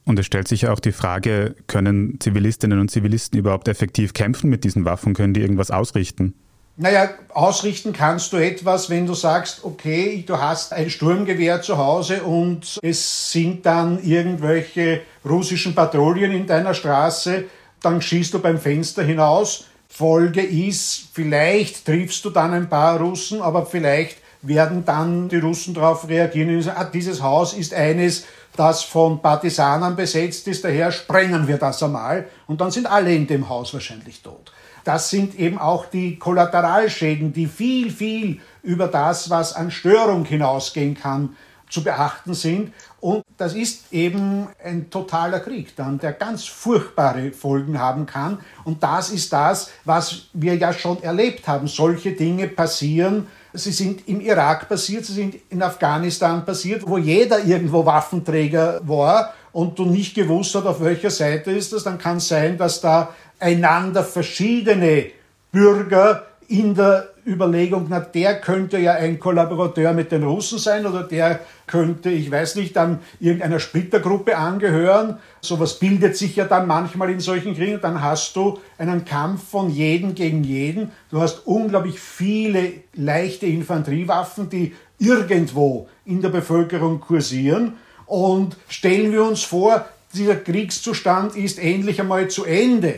Und 0.06 0.18
es 0.18 0.26
stellt 0.26 0.48
sich 0.48 0.64
ja 0.64 0.72
auch 0.72 0.80
die 0.80 0.94
Frage, 0.94 1.56
können 1.68 2.20
Zivilistinnen 2.20 2.80
und 2.80 2.90
Zivilisten 2.90 3.38
überhaupt 3.38 3.68
effektiv 3.68 4.14
kämpfen 4.14 4.50
mit 4.50 4.64
diesen 4.64 4.86
Waffen? 4.86 5.14
Können 5.14 5.34
die 5.34 5.42
irgendwas 5.42 5.70
ausrichten? 5.70 6.34
Naja, 6.78 7.10
ausrichten 7.34 7.92
kannst 7.92 8.32
du 8.34 8.38
etwas, 8.38 8.90
wenn 8.90 9.06
du 9.06 9.16
sagst, 9.16 9.64
okay, 9.64 10.24
du 10.26 10.38
hast 10.38 10.74
ein 10.74 10.90
Sturmgewehr 10.90 11.62
zu 11.62 11.78
Hause 11.78 12.24
und 12.24 12.80
es 12.82 13.32
sind 13.32 13.66
dann 13.66 14.02
irgendwelche 14.04 15.02
russischen 15.26 15.76
Patrouillen 15.76 16.32
in 16.32 16.48
deiner 16.48 16.74
Straße, 16.74 17.46
dann 17.82 18.02
schießt 18.02 18.34
du 18.34 18.40
beim 18.40 18.60
Fenster 18.60 19.04
hinaus. 19.04 19.66
Folge 19.90 20.42
ist, 20.42 21.10
vielleicht 21.14 21.86
triffst 21.86 22.24
du 22.24 22.30
dann 22.30 22.54
ein 22.54 22.70
paar 22.70 23.00
Russen, 23.00 23.42
aber 23.42 23.66
vielleicht 23.66 24.18
werden 24.42 24.86
dann 24.86 25.30
die 25.30 25.38
Russen 25.38 25.74
darauf 25.74 26.08
reagieren 26.08 26.56
und 26.56 26.62
sagen, 26.62 26.78
ah, 26.80 26.84
dieses 26.86 27.22
Haus 27.22 27.54
ist 27.54 27.74
eines, 27.74 28.26
das 28.56 28.84
von 28.84 29.22
Partisanen 29.22 29.96
besetzt 29.96 30.48
ist, 30.48 30.64
daher 30.64 30.92
sprengen 30.92 31.48
wir 31.48 31.58
das 31.58 31.82
einmal 31.84 32.28
und 32.48 32.62
dann 32.62 32.72
sind 32.72 32.88
alle 32.88 33.14
in 33.14 33.28
dem 33.28 33.50
Haus 33.50 33.74
wahrscheinlich 33.74 34.22
tot. 34.22 34.52
Das 34.84 35.10
sind 35.10 35.38
eben 35.38 35.58
auch 35.58 35.86
die 35.86 36.18
Kollateralschäden, 36.18 37.34
die 37.34 37.48
viel, 37.48 37.92
viel 37.92 38.40
über 38.64 38.88
das, 38.88 39.30
was 39.30 39.54
an 39.54 39.70
Störung 39.70 40.24
hinausgehen 40.24 40.96
kann, 40.96 41.36
zu 41.70 41.84
beachten 41.84 42.34
sind. 42.34 42.74
Und 43.00 43.24
das 43.38 43.54
ist 43.54 43.92
eben 43.92 44.48
ein 44.64 44.90
totaler 44.90 45.40
Krieg 45.40 45.76
dann, 45.76 46.00
der 46.00 46.14
ganz 46.14 46.46
furchtbare 46.46 47.32
Folgen 47.32 47.80
haben 47.80 48.06
kann. 48.06 48.40
Und 48.64 48.82
das 48.82 49.10
ist 49.10 49.34
das, 49.34 49.72
was 49.84 50.28
wir 50.34 50.56
ja 50.56 50.72
schon 50.74 51.04
erlebt 51.04 51.48
haben. 51.48 51.68
Solche 51.68 52.14
Dinge 52.14 52.48
passieren. 52.48 53.28
Sie 53.58 53.72
sind 53.72 54.08
im 54.08 54.22
Irak 54.22 54.70
passiert, 54.70 55.06
sie 55.06 55.14
sind 55.14 55.36
in 55.50 55.62
Afghanistan 55.64 56.46
passiert, 56.46 56.88
wo 56.88 56.98
jeder 56.98 57.44
irgendwo 57.44 57.86
Waffenträger 57.86 58.80
war 58.84 59.34
und 59.52 59.78
du 59.80 59.86
nicht 59.86 60.16
gewusst 60.16 60.54
hast, 60.56 60.66
auf 60.66 60.82
welcher 60.82 61.10
Seite 61.10 61.52
ist 61.52 61.74
das. 61.74 61.84
Dann 61.84 61.98
kann 61.98 62.18
es 62.18 62.28
sein, 62.28 62.58
dass 62.58 62.82
da 62.82 63.14
einander 63.40 64.04
verschiedene 64.04 65.08
Bürger 65.52 66.28
in 66.48 66.76
der 66.76 67.10
Überlegung, 67.28 67.88
na, 67.90 68.00
der 68.00 68.40
könnte 68.40 68.80
ja 68.80 68.94
ein 68.94 69.20
Kollaborateur 69.20 69.92
mit 69.94 70.12
den 70.12 70.24
Russen 70.24 70.58
sein 70.60 70.86
oder 70.86 71.04
der 71.04 71.42
könnte, 71.68 72.10
ich 72.10 72.32
weiß 72.32 72.56
nicht, 72.56 72.76
dann 72.76 73.00
irgendeiner 73.20 73.60
Splittergruppe 73.60 74.38
angehören. 74.38 75.18
Sowas 75.42 75.78
bildet 75.78 76.16
sich 76.16 76.38
ja 76.38 76.46
dann 76.46 76.68
manchmal 76.68 77.10
in 77.10 77.20
solchen 77.20 77.56
Kriegen. 77.56 77.82
Dann 77.82 78.02
hast 78.02 78.36
du 78.36 78.60
einen 78.78 79.04
Kampf 79.04 79.50
von 79.50 79.70
jeden 79.70 80.16
gegen 80.16 80.44
jeden. 80.44 80.92
Du 81.12 81.20
hast 81.20 81.46
unglaublich 81.46 82.00
viele 82.00 82.72
leichte 82.94 83.46
Infanteriewaffen, 83.46 84.50
die 84.50 84.74
irgendwo 84.98 85.90
in 86.06 86.22
der 86.22 86.30
Bevölkerung 86.30 87.02
kursieren. 87.02 87.74
Und 88.06 88.56
stellen 88.70 89.12
wir 89.12 89.24
uns 89.24 89.44
vor, 89.44 89.86
dieser 90.14 90.38
Kriegszustand 90.38 91.36
ist 91.36 91.60
endlich 91.60 92.00
einmal 92.00 92.30
zu 92.30 92.46
Ende. 92.46 92.96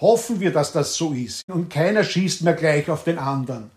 Hoffen 0.00 0.40
wir, 0.40 0.52
dass 0.52 0.72
das 0.72 0.94
so 0.94 1.12
ist. 1.12 1.48
Und 1.48 1.70
keiner 1.70 2.04
schießt 2.04 2.42
mehr 2.42 2.54
gleich 2.54 2.90
auf 2.90 3.04
den 3.04 3.18
anderen. 3.18 3.70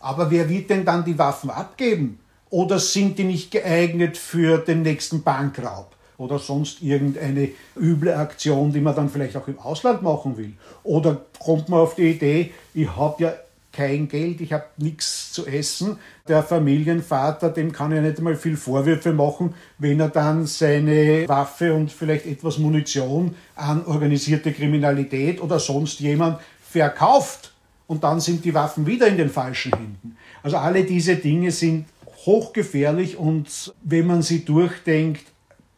Aber 0.00 0.30
wer 0.30 0.48
wird 0.48 0.70
denn 0.70 0.84
dann 0.84 1.04
die 1.04 1.18
Waffen 1.18 1.50
abgeben? 1.50 2.18
Oder 2.50 2.78
sind 2.80 3.18
die 3.18 3.24
nicht 3.24 3.50
geeignet 3.50 4.18
für 4.18 4.58
den 4.58 4.82
nächsten 4.82 5.22
Bankraub? 5.22 5.94
Oder 6.18 6.38
sonst 6.38 6.82
irgendeine 6.82 7.50
üble 7.76 8.14
Aktion, 8.14 8.72
die 8.72 8.80
man 8.80 8.94
dann 8.94 9.08
vielleicht 9.08 9.36
auch 9.36 9.48
im 9.48 9.58
Ausland 9.58 10.02
machen 10.02 10.36
will? 10.36 10.52
Oder 10.82 11.24
kommt 11.38 11.68
man 11.68 11.80
auf 11.80 11.94
die 11.94 12.10
Idee, 12.10 12.52
ich 12.74 12.94
habe 12.96 13.22
ja 13.22 13.32
kein 13.72 14.08
Geld, 14.08 14.40
ich 14.40 14.52
habe 14.52 14.66
nichts 14.76 15.32
zu 15.32 15.46
essen. 15.46 15.98
Der 16.28 16.42
Familienvater, 16.42 17.48
dem 17.48 17.72
kann 17.72 17.92
ich 17.92 18.00
nicht 18.00 18.18
einmal 18.18 18.36
viel 18.36 18.56
Vorwürfe 18.56 19.12
machen, 19.12 19.54
wenn 19.78 19.98
er 19.98 20.08
dann 20.08 20.46
seine 20.46 21.28
Waffe 21.28 21.74
und 21.74 21.90
vielleicht 21.90 22.26
etwas 22.26 22.58
Munition 22.58 23.34
an 23.56 23.84
organisierte 23.86 24.52
Kriminalität 24.52 25.40
oder 25.40 25.58
sonst 25.58 26.00
jemand 26.00 26.38
verkauft. 26.62 27.52
Und 27.86 28.04
dann 28.04 28.20
sind 28.20 28.44
die 28.44 28.54
Waffen 28.54 28.86
wieder 28.86 29.06
in 29.06 29.16
den 29.16 29.30
falschen 29.30 29.72
Händen. 29.72 30.16
Also 30.42 30.58
alle 30.58 30.84
diese 30.84 31.16
Dinge 31.16 31.50
sind 31.50 31.86
hochgefährlich 32.26 33.16
und 33.16 33.74
wenn 33.82 34.06
man 34.06 34.22
sie 34.22 34.44
durchdenkt, 34.44 35.24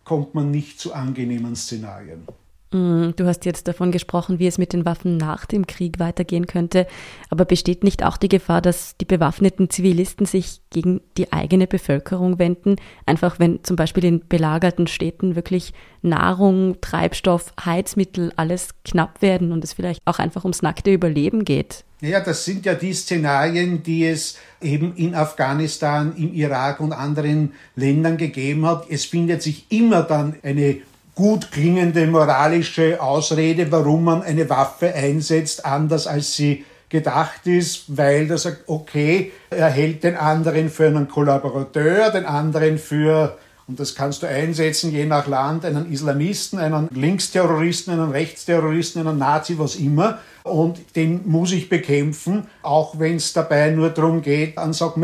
kommt 0.04 0.34
man 0.34 0.50
nicht 0.50 0.78
zu 0.78 0.92
angenehmen 0.92 1.56
Szenarien. 1.56 2.26
Mm, 2.74 3.14
du 3.14 3.24
hast 3.26 3.44
jetzt 3.44 3.68
davon 3.68 3.92
gesprochen, 3.92 4.40
wie 4.40 4.48
es 4.48 4.58
mit 4.58 4.72
den 4.72 4.84
Waffen 4.84 5.16
nach 5.16 5.46
dem 5.46 5.64
Krieg 5.64 6.00
weitergehen 6.00 6.48
könnte. 6.48 6.88
Aber 7.30 7.44
besteht 7.44 7.84
nicht 7.84 8.02
auch 8.02 8.16
die 8.16 8.28
Gefahr, 8.28 8.60
dass 8.60 8.96
die 8.96 9.04
bewaffneten 9.04 9.70
Zivilisten 9.70 10.26
sich 10.26 10.60
gegen 10.70 11.00
die 11.16 11.32
eigene 11.32 11.68
Bevölkerung 11.68 12.40
wenden? 12.40 12.74
Einfach 13.06 13.38
wenn 13.38 13.62
zum 13.62 13.76
Beispiel 13.76 14.04
in 14.04 14.26
belagerten 14.26 14.88
Städten 14.88 15.36
wirklich 15.36 15.72
Nahrung, 16.02 16.80
Treibstoff, 16.80 17.52
Heizmittel, 17.64 18.32
alles 18.34 18.70
knapp 18.84 19.22
werden 19.22 19.52
und 19.52 19.62
es 19.62 19.72
vielleicht 19.72 20.00
auch 20.04 20.18
einfach 20.18 20.42
ums 20.42 20.62
nackte 20.62 20.92
Überleben 20.92 21.44
geht? 21.44 21.84
Ja, 22.00 22.20
das 22.20 22.44
sind 22.44 22.66
ja 22.66 22.74
die 22.74 22.92
Szenarien, 22.92 23.84
die 23.84 24.04
es 24.04 24.36
eben 24.60 24.96
in 24.96 25.14
Afghanistan, 25.14 26.12
im 26.16 26.34
Irak 26.34 26.80
und 26.80 26.92
anderen 26.92 27.52
Ländern 27.76 28.16
gegeben 28.16 28.66
hat. 28.66 28.86
Es 28.90 29.04
findet 29.04 29.42
sich 29.42 29.66
immer 29.70 30.02
dann 30.02 30.34
eine 30.42 30.82
gut 31.14 31.50
klingende 31.52 32.06
moralische 32.06 33.00
Ausrede, 33.00 33.70
warum 33.70 34.04
man 34.04 34.22
eine 34.22 34.48
Waffe 34.50 34.94
einsetzt, 34.94 35.64
anders 35.64 36.06
als 36.06 36.34
sie 36.34 36.64
gedacht 36.88 37.46
ist, 37.46 37.96
weil 37.96 38.30
er 38.30 38.38
sagt, 38.38 38.68
okay, 38.68 39.32
er 39.50 39.68
hält 39.68 40.04
den 40.04 40.16
anderen 40.16 40.70
für 40.70 40.86
einen 40.86 41.08
Kollaborateur, 41.08 42.10
den 42.10 42.24
anderen 42.24 42.78
für 42.78 43.36
und 43.66 43.80
das 43.80 43.94
kannst 43.94 44.22
du 44.22 44.28
einsetzen, 44.28 44.92
je 44.92 45.06
nach 45.06 45.26
Land, 45.26 45.64
einen 45.64 45.90
Islamisten, 45.90 46.58
einen 46.58 46.88
Linksterroristen, 46.92 47.94
einen 47.94 48.10
Rechtsterroristen, 48.10 49.06
einen 49.06 49.18
Nazi, 49.18 49.58
was 49.58 49.76
immer. 49.76 50.18
Und 50.42 50.94
den 50.96 51.26
muss 51.26 51.52
ich 51.52 51.70
bekämpfen, 51.70 52.46
auch 52.60 52.98
wenn 52.98 53.16
es 53.16 53.32
dabei 53.32 53.70
nur 53.70 53.88
darum 53.88 54.20
geht, 54.20 54.58
einen 54.58 54.74
Sack 54.74 54.96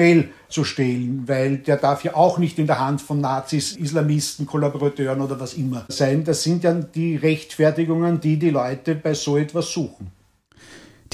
zu 0.51 0.65
stehlen, 0.65 1.23
weil 1.27 1.59
der 1.59 1.79
darf 1.79 2.05
ja 2.05 2.15
auch 2.15 2.37
nicht 2.37 2.59
in 2.59 2.67
der 2.67 2.79
Hand 2.79 3.01
von 3.01 3.23
Nazis, 3.23 3.77
Islamisten, 3.77 4.45
Kollaborateuren 4.45 5.23
oder 5.23 5.41
was 5.41 5.55
immer 5.55 5.87
sein. 5.89 6.25
Das 6.25 6.43
sind 6.43 6.65
ja 6.65 6.75
die 6.75 7.17
Rechtfertigungen, 7.17 8.21
die 8.21 8.39
die 8.39 8.51
Leute 8.51 8.95
bei 8.95 9.15
so 9.15 9.39
etwas 9.39 9.73
suchen. 9.73 10.09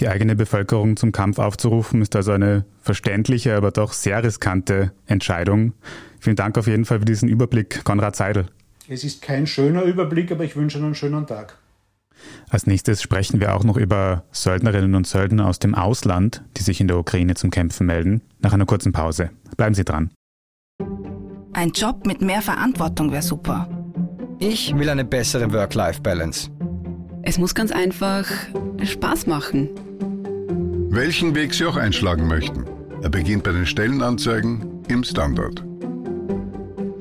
Die 0.01 0.09
eigene 0.09 0.35
Bevölkerung 0.35 0.97
zum 0.97 1.13
Kampf 1.13 1.39
aufzurufen, 1.39 2.03
ist 2.03 2.17
also 2.17 2.33
eine 2.33 2.65
verständliche, 2.83 3.55
aber 3.55 3.71
doch 3.71 3.93
sehr 3.93 4.23
riskante 4.23 4.93
Entscheidung. 5.07 5.73
Vielen 6.21 6.37
Dank 6.37 6.57
auf 6.59 6.67
jeden 6.67 6.85
Fall 6.85 7.01
für 7.01 7.05
diesen 7.05 7.29
Überblick, 7.29 7.85
Konrad 7.85 8.17
Seidel. 8.17 8.47
Es 8.89 9.05
ist 9.05 9.23
kein 9.23 9.47
schöner 9.47 9.83
Überblick, 9.83 10.31
aber 10.31 10.45
ich 10.45 10.57
wünsche 10.57 10.79
einen 10.79 10.95
schönen 10.95 11.27
Tag. 11.27 11.59
Als 12.49 12.67
nächstes 12.67 13.03
sprechen 13.03 13.41
wir 13.41 13.55
auch 13.55 13.65
noch 13.65 13.77
über 13.77 14.25
Söldnerinnen 14.31 14.95
und 14.95 15.07
Söldner 15.07 15.47
aus 15.47 15.59
dem 15.59 15.75
Ausland, 15.75 16.43
die 16.57 16.63
sich 16.63 16.81
in 16.81 16.89
der 16.89 16.99
Ukraine 16.99 17.35
zum 17.35 17.51
Kämpfen 17.51 17.87
melden, 17.87 18.23
nach 18.41 18.53
einer 18.53 18.67
kurzen 18.67 18.93
Pause. 18.93 19.31
Bleiben 19.57 19.75
Sie 19.75 19.85
dran. 19.85 20.11
Ein 21.53 21.71
Job 21.71 22.07
mit 22.07 22.21
mehr 22.21 22.43
Verantwortung 22.43 23.11
wäre 23.13 23.23
super. 23.23 23.69
Ich 24.39 24.77
will 24.77 24.89
eine 24.91 25.05
bessere 25.05 25.51
Work-Life-Balance. 25.53 26.51
Es 27.23 27.39
muss 27.39 27.55
ganz 27.55 27.73
einfach 27.73 28.27
Spaß 28.83 29.27
machen. 29.27 29.71
Welchen 30.91 31.35
Weg 31.35 31.55
Sie 31.55 31.65
auch 31.65 31.77
einschlagen 31.77 32.29
möchten. 32.29 32.65
Er 33.03 33.09
beginnt 33.09 33.43
bei 33.43 33.53
den 33.53 33.67
Stellenanzeigen 33.67 34.83
im 34.89 35.03
Standard. 35.03 35.65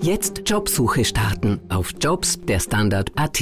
Jetzt 0.06 0.44
Jobsuche 0.46 1.04
starten 1.04 1.62
auf 1.68 1.92
Jobs 2.00 2.40
der 2.46 2.60
Standard.at. 2.60 3.42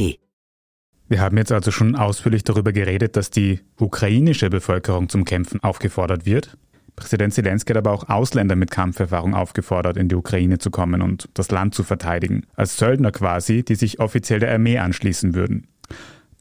Wir 1.09 1.19
haben 1.19 1.35
jetzt 1.35 1.51
also 1.51 1.71
schon 1.71 1.97
ausführlich 1.97 2.45
darüber 2.45 2.71
geredet, 2.71 3.17
dass 3.17 3.29
die 3.29 3.59
ukrainische 3.77 4.49
Bevölkerung 4.49 5.09
zum 5.09 5.25
Kämpfen 5.25 5.61
aufgefordert 5.61 6.25
wird. 6.25 6.57
Präsident 6.95 7.33
Zelensky 7.33 7.73
hat 7.73 7.79
aber 7.79 7.91
auch 7.91 8.07
Ausländer 8.07 8.55
mit 8.55 8.71
Kampferfahrung 8.71 9.33
aufgefordert, 9.35 9.97
in 9.97 10.07
die 10.07 10.15
Ukraine 10.15 10.57
zu 10.57 10.71
kommen 10.71 11.01
und 11.01 11.27
das 11.33 11.51
Land 11.51 11.75
zu 11.75 11.83
verteidigen. 11.83 12.43
Als 12.55 12.77
Söldner 12.77 13.11
quasi, 13.11 13.63
die 13.63 13.75
sich 13.75 13.99
offiziell 13.99 14.39
der 14.39 14.53
Armee 14.53 14.77
anschließen 14.77 15.35
würden. 15.35 15.67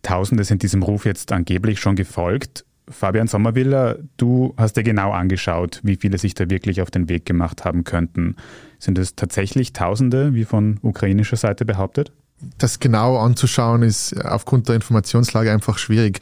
Tausende 0.02 0.44
sind 0.44 0.62
diesem 0.62 0.84
Ruf 0.84 1.04
jetzt 1.04 1.32
angeblich 1.32 1.80
schon 1.80 1.96
gefolgt. 1.96 2.64
Fabian 2.88 3.26
Sommerwiller, 3.26 3.98
du 4.18 4.54
hast 4.56 4.76
dir 4.76 4.84
genau 4.84 5.10
angeschaut, 5.10 5.80
wie 5.82 5.96
viele 5.96 6.18
sich 6.18 6.34
da 6.34 6.48
wirklich 6.48 6.80
auf 6.80 6.92
den 6.92 7.08
Weg 7.08 7.26
gemacht 7.26 7.64
haben 7.64 7.82
könnten. 7.82 8.36
Sind 8.82 8.98
es 8.98 9.14
tatsächlich 9.14 9.72
Tausende, 9.72 10.34
wie 10.34 10.44
von 10.44 10.80
ukrainischer 10.82 11.36
Seite 11.36 11.64
behauptet? 11.64 12.10
Das 12.58 12.80
genau 12.80 13.16
anzuschauen 13.16 13.84
ist 13.84 14.12
aufgrund 14.24 14.66
der 14.66 14.74
Informationslage 14.74 15.52
einfach 15.52 15.78
schwierig. 15.78 16.18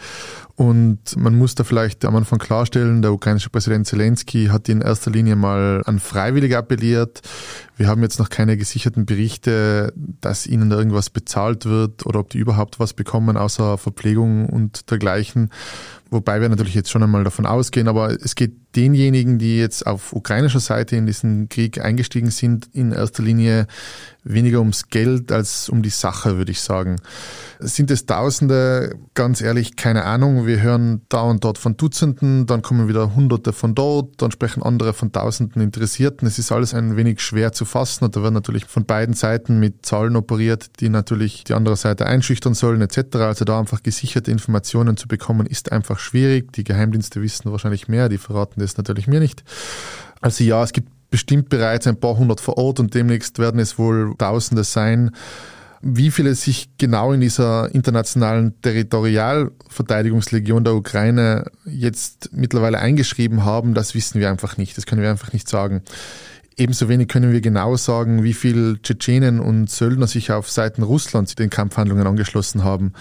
Und 0.61 1.17
man 1.17 1.38
muss 1.38 1.55
da 1.55 1.64
vielleicht 1.64 2.05
am 2.05 2.17
Anfang 2.17 2.38
klarstellen, 2.38 3.00
der 3.00 3.14
ukrainische 3.14 3.49
Präsident 3.49 3.87
Zelensky 3.87 4.49
hat 4.49 4.69
in 4.69 4.83
erster 4.83 5.11
Linie 5.11 5.35
mal 5.35 5.81
an 5.87 5.99
Freiwillige 5.99 6.59
appelliert. 6.59 7.23
Wir 7.79 7.88
haben 7.88 8.02
jetzt 8.02 8.19
noch 8.19 8.29
keine 8.29 8.59
gesicherten 8.59 9.07
Berichte, 9.07 9.90
dass 9.97 10.47
ihnen 10.47 10.69
da 10.69 10.76
irgendwas 10.76 11.09
bezahlt 11.09 11.64
wird 11.64 12.05
oder 12.05 12.21
ob 12.21 12.29
die 12.29 12.37
überhaupt 12.37 12.79
was 12.79 12.93
bekommen, 12.93 13.38
außer 13.38 13.79
Verpflegung 13.79 14.50
und 14.50 14.90
dergleichen. 14.90 15.49
Wobei 16.11 16.40
wir 16.40 16.49
natürlich 16.49 16.75
jetzt 16.75 16.90
schon 16.90 17.05
einmal 17.05 17.23
davon 17.23 17.47
ausgehen, 17.47 17.87
aber 17.87 18.11
es 18.11 18.35
geht 18.35 18.52
denjenigen, 18.75 19.38
die 19.38 19.59
jetzt 19.59 19.87
auf 19.87 20.12
ukrainischer 20.12 20.59
Seite 20.59 20.97
in 20.97 21.07
diesen 21.07 21.49
Krieg 21.49 21.81
eingestiegen 21.81 22.31
sind, 22.31 22.69
in 22.73 22.90
erster 22.90 23.23
Linie 23.23 23.69
weniger 24.25 24.59
ums 24.59 24.88
Geld 24.88 25.31
als 25.31 25.69
um 25.69 25.83
die 25.83 25.90
Sache, 25.90 26.37
würde 26.37 26.50
ich 26.50 26.61
sagen. 26.61 26.97
Sind 27.61 27.93
es 27.93 28.07
Tausende? 28.07 28.97
Ganz 29.14 29.40
ehrlich, 29.40 29.76
keine 29.76 30.05
Ahnung. 30.05 30.47
Wir 30.50 30.62
hören 30.62 31.02
da 31.09 31.23
und 31.23 31.45
dort 31.45 31.59
von 31.59 31.76
Dutzenden, 31.76 32.45
dann 32.45 32.61
kommen 32.61 32.88
wieder 32.88 33.14
Hunderte 33.14 33.52
von 33.52 33.76
dort, 33.76 34.21
dann 34.21 34.33
sprechen 34.33 34.64
andere 34.64 34.92
von 34.95 35.12
Tausenden 35.12 35.62
Interessierten. 35.62 36.26
Es 36.26 36.40
ist 36.40 36.50
alles 36.50 36.75
ein 36.75 36.97
wenig 36.97 37.21
schwer 37.21 37.52
zu 37.52 37.64
fassen 37.64 38.04
und 38.04 38.16
da 38.16 38.23
wird 38.25 38.35
natürlich 38.35 38.64
von 38.64 38.85
beiden 38.85 39.14
Seiten 39.14 39.61
mit 39.61 39.87
Zahlen 39.87 40.16
operiert, 40.16 40.80
die 40.80 40.88
natürlich 40.88 41.45
die 41.45 41.54
andere 41.54 41.76
Seite 41.76 42.07
einschüchtern 42.07 42.54
sollen 42.54 42.80
etc. 42.83 43.14
Also 43.19 43.45
da 43.45 43.61
einfach 43.61 43.85
gesicherte 43.85 44.33
Informationen 44.33 44.97
zu 44.97 45.07
bekommen, 45.07 45.47
ist 45.47 45.71
einfach 45.71 46.00
schwierig. 46.00 46.52
Die 46.54 46.64
Geheimdienste 46.64 47.23
wissen 47.23 47.52
wahrscheinlich 47.52 47.87
mehr, 47.87 48.09
die 48.09 48.19
verraten 48.19 48.59
das 48.59 48.76
natürlich 48.76 49.07
mir 49.07 49.21
nicht. 49.21 49.45
Also 50.21 50.42
ja, 50.42 50.64
es 50.64 50.73
gibt 50.73 50.88
bestimmt 51.11 51.49
bereits 51.49 51.87
ein 51.87 52.00
paar 52.00 52.16
hundert 52.16 52.40
vor 52.40 52.59
Ort 52.59 52.80
und 52.80 52.92
demnächst 52.92 53.38
werden 53.38 53.61
es 53.61 53.78
wohl 53.78 54.16
Tausende 54.19 54.64
sein. 54.64 55.12
Wie 55.82 56.10
viele 56.10 56.34
sich 56.34 56.68
genau 56.76 57.12
in 57.12 57.22
dieser 57.22 57.75
internationalen 57.75 58.60
Territorialverteidigungslegion 58.60 60.62
der 60.62 60.75
Ukraine 60.75 61.46
jetzt 61.64 62.28
mittlerweile 62.32 62.80
eingeschrieben 62.80 63.46
haben, 63.46 63.72
das 63.72 63.94
wissen 63.94 64.20
wir 64.20 64.28
einfach 64.28 64.58
nicht. 64.58 64.76
Das 64.76 64.84
können 64.84 65.00
wir 65.00 65.10
einfach 65.10 65.32
nicht 65.32 65.49
sagen. 65.49 65.80
Ebenso 66.58 66.90
wenig 66.90 67.08
können 67.08 67.32
wir 67.32 67.40
genau 67.40 67.76
sagen, 67.76 68.22
wie 68.22 68.34
viel 68.34 68.78
Tschetschenen 68.82 69.40
und 69.40 69.70
Söldner 69.70 70.06
sich 70.06 70.30
auf 70.30 70.50
Seiten 70.50 70.82
Russlands 70.82 71.34
den 71.34 71.49
Kampfhandlungen 71.49 72.06
angeschlossen 72.06 72.62
haben. 72.62 72.92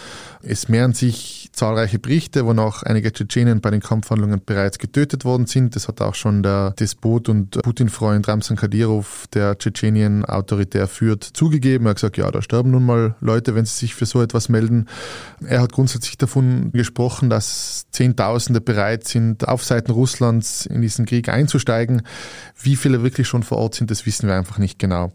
Es 0.42 0.70
mehren 0.70 0.94
sich 0.94 1.49
zahlreiche 1.60 2.00
Berichte, 2.00 2.46
wonach 2.46 2.84
einige 2.84 3.12
Tschetschenen 3.12 3.60
bei 3.60 3.70
den 3.70 3.82
Kampfhandlungen 3.82 4.42
bereits 4.46 4.80
getötet 4.80 5.26
worden 5.26 5.46
sind. 5.46 5.76
Das 5.76 5.90
hat 5.90 6.00
auch 6.02 6.16
schon 6.16 6.42
der 6.42 6.72
Despot 6.72 7.28
und 7.28 7.62
Putin-Freund 7.62 8.26
Ramzan 8.30 8.56
Kadyrov, 8.56 9.28
der 9.34 9.58
Tschetschenien 9.58 10.24
autoritär 10.24 10.88
führt, 10.88 11.24
zugegeben. 11.26 11.86
Er 11.86 11.90
hat 11.90 11.98
gesagt, 11.98 12.18
ja, 12.18 12.32
da 12.32 12.42
sterben 12.42 12.72
nun 12.72 12.86
mal 12.86 13.16
Leute, 13.20 13.56
wenn 13.56 13.66
sie 13.66 13.76
sich 13.76 13.94
für 13.94 14.06
so 14.06 14.22
etwas 14.22 14.48
melden. 14.48 14.88
Er 15.46 15.60
hat 15.60 15.74
grundsätzlich 15.74 16.18
davon 16.18 16.72
gesprochen, 16.72 17.30
dass 17.30 17.88
Zehntausende 17.92 18.62
bereit 18.62 19.06
sind, 19.06 19.46
auf 19.46 19.66
Seiten 19.66 19.92
Russlands 19.92 20.66
in 20.66 20.82
diesen 20.82 21.06
Krieg 21.06 21.28
einzusteigen. 21.28 22.04
Wie 22.62 22.78
viele 22.78 23.04
wirklich 23.04 23.28
schon 23.28 23.44
vor 23.44 23.58
Ort 23.58 23.76
sind, 23.76 23.92
das 23.92 24.06
wissen 24.06 24.30
wir 24.30 24.36
einfach 24.36 24.60
nicht 24.60 24.80
genau. 24.80 25.12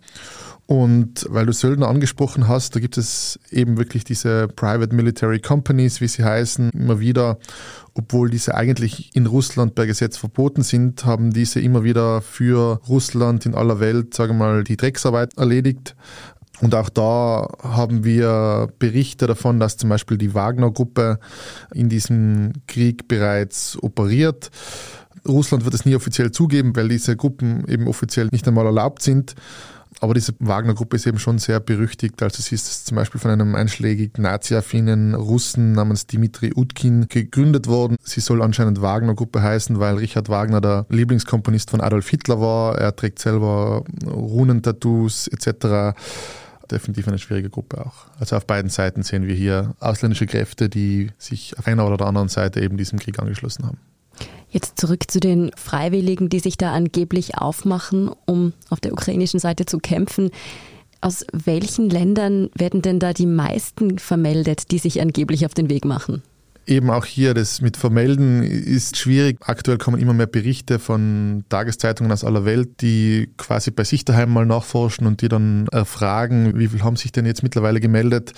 Und 0.66 1.26
weil 1.28 1.44
du 1.44 1.52
Söldner 1.52 1.88
angesprochen 1.88 2.48
hast, 2.48 2.74
da 2.74 2.80
gibt 2.80 2.96
es 2.96 3.38
eben 3.50 3.76
wirklich 3.76 4.04
diese 4.04 4.48
Private 4.48 4.94
Military 4.94 5.38
Companies, 5.38 6.00
wie 6.00 6.08
sie 6.08 6.24
heißen, 6.24 6.70
immer 6.70 7.00
wieder. 7.00 7.38
Obwohl 7.92 8.30
diese 8.30 8.54
eigentlich 8.54 9.14
in 9.14 9.26
Russland 9.26 9.74
per 9.74 9.86
Gesetz 9.86 10.16
verboten 10.16 10.62
sind, 10.62 11.04
haben 11.04 11.32
diese 11.32 11.60
immer 11.60 11.84
wieder 11.84 12.22
für 12.22 12.80
Russland 12.88 13.44
in 13.44 13.54
aller 13.54 13.78
Welt, 13.78 14.14
sagen 14.14 14.38
wir 14.38 14.46
mal, 14.46 14.64
die 14.64 14.78
Drecksarbeit 14.78 15.36
erledigt. 15.36 15.96
Und 16.60 16.74
auch 16.74 16.88
da 16.88 17.48
haben 17.62 18.04
wir 18.04 18.68
Berichte 18.78 19.26
davon, 19.26 19.60
dass 19.60 19.76
zum 19.76 19.90
Beispiel 19.90 20.16
die 20.16 20.34
Wagner-Gruppe 20.34 21.18
in 21.74 21.90
diesem 21.90 22.52
Krieg 22.66 23.06
bereits 23.06 23.76
operiert. 23.82 24.50
Russland 25.26 25.64
wird 25.64 25.74
es 25.74 25.84
nie 25.84 25.96
offiziell 25.96 26.32
zugeben, 26.32 26.74
weil 26.76 26.88
diese 26.88 27.16
Gruppen 27.16 27.66
eben 27.68 27.86
offiziell 27.86 28.28
nicht 28.30 28.46
einmal 28.46 28.66
erlaubt 28.66 29.02
sind. 29.02 29.34
Aber 30.04 30.12
diese 30.12 30.34
Wagner-Gruppe 30.38 30.96
ist 30.96 31.06
eben 31.06 31.18
schon 31.18 31.38
sehr 31.38 31.60
berüchtigt. 31.60 32.22
Also 32.22 32.42
sie 32.42 32.56
ist 32.56 32.86
zum 32.86 32.96
Beispiel 32.96 33.18
von 33.18 33.30
einem 33.30 33.54
einschlägigen 33.54 34.22
nazi-affinen 34.22 35.14
Russen 35.14 35.72
namens 35.72 36.06
Dimitri 36.06 36.52
Utkin 36.54 37.08
gegründet 37.08 37.68
worden. 37.68 37.96
Sie 38.02 38.20
soll 38.20 38.42
anscheinend 38.42 38.82
Wagner-Gruppe 38.82 39.42
heißen, 39.42 39.80
weil 39.80 39.94
Richard 39.94 40.28
Wagner 40.28 40.60
der 40.60 40.84
Lieblingskomponist 40.90 41.70
von 41.70 41.80
Adolf 41.80 42.06
Hitler 42.06 42.38
war. 42.38 42.76
Er 42.76 42.94
trägt 42.94 43.18
selber 43.18 43.82
Runentattoos 44.06 45.28
etc 45.28 45.94
definitiv 46.70 47.06
eine 47.08 47.18
schwierige 47.18 47.50
Gruppe 47.50 47.84
auch. 47.84 48.06
Also 48.18 48.36
auf 48.36 48.46
beiden 48.46 48.70
Seiten 48.70 49.02
sehen 49.02 49.26
wir 49.26 49.34
hier 49.34 49.74
ausländische 49.80 50.26
Kräfte, 50.26 50.68
die 50.68 51.10
sich 51.18 51.58
auf 51.58 51.66
einer 51.66 51.86
oder 51.86 51.98
der 51.98 52.06
anderen 52.06 52.28
Seite 52.28 52.60
eben 52.60 52.76
diesem 52.76 52.98
Krieg 52.98 53.18
angeschlossen 53.18 53.66
haben. 53.66 53.78
Jetzt 54.50 54.78
zurück 54.78 55.10
zu 55.10 55.18
den 55.18 55.50
Freiwilligen, 55.56 56.28
die 56.28 56.38
sich 56.38 56.56
da 56.56 56.72
angeblich 56.72 57.36
aufmachen, 57.36 58.10
um 58.24 58.52
auf 58.70 58.80
der 58.80 58.92
ukrainischen 58.92 59.40
Seite 59.40 59.66
zu 59.66 59.78
kämpfen. 59.78 60.30
Aus 61.00 61.26
welchen 61.32 61.90
Ländern 61.90 62.50
werden 62.54 62.80
denn 62.80 62.98
da 62.98 63.12
die 63.12 63.26
meisten 63.26 63.98
vermeldet, 63.98 64.70
die 64.70 64.78
sich 64.78 65.00
angeblich 65.00 65.44
auf 65.44 65.54
den 65.54 65.68
Weg 65.68 65.84
machen? 65.84 66.22
Eben 66.66 66.90
auch 66.90 67.04
hier, 67.04 67.34
das 67.34 67.60
mit 67.60 67.76
Vermelden 67.76 68.42
ist 68.42 68.96
schwierig. 68.96 69.38
Aktuell 69.40 69.78
kommen 69.78 70.00
immer 70.00 70.14
mehr 70.14 70.26
Berichte 70.26 70.78
von 70.78 71.44
Tageszeitungen 71.48 72.12
aus 72.12 72.24
aller 72.24 72.44
Welt, 72.44 72.80
die 72.80 73.30
quasi 73.36 73.70
bei 73.70 73.84
sich 73.84 74.04
daheim 74.04 74.32
mal 74.32 74.46
nachforschen 74.46 75.06
und 75.06 75.20
die 75.20 75.28
dann 75.28 75.66
erfragen, 75.72 76.58
wie 76.58 76.68
viel 76.68 76.82
haben 76.82 76.96
sich 76.96 77.12
denn 77.12 77.26
jetzt 77.26 77.42
mittlerweile 77.42 77.80
gemeldet. 77.80 78.32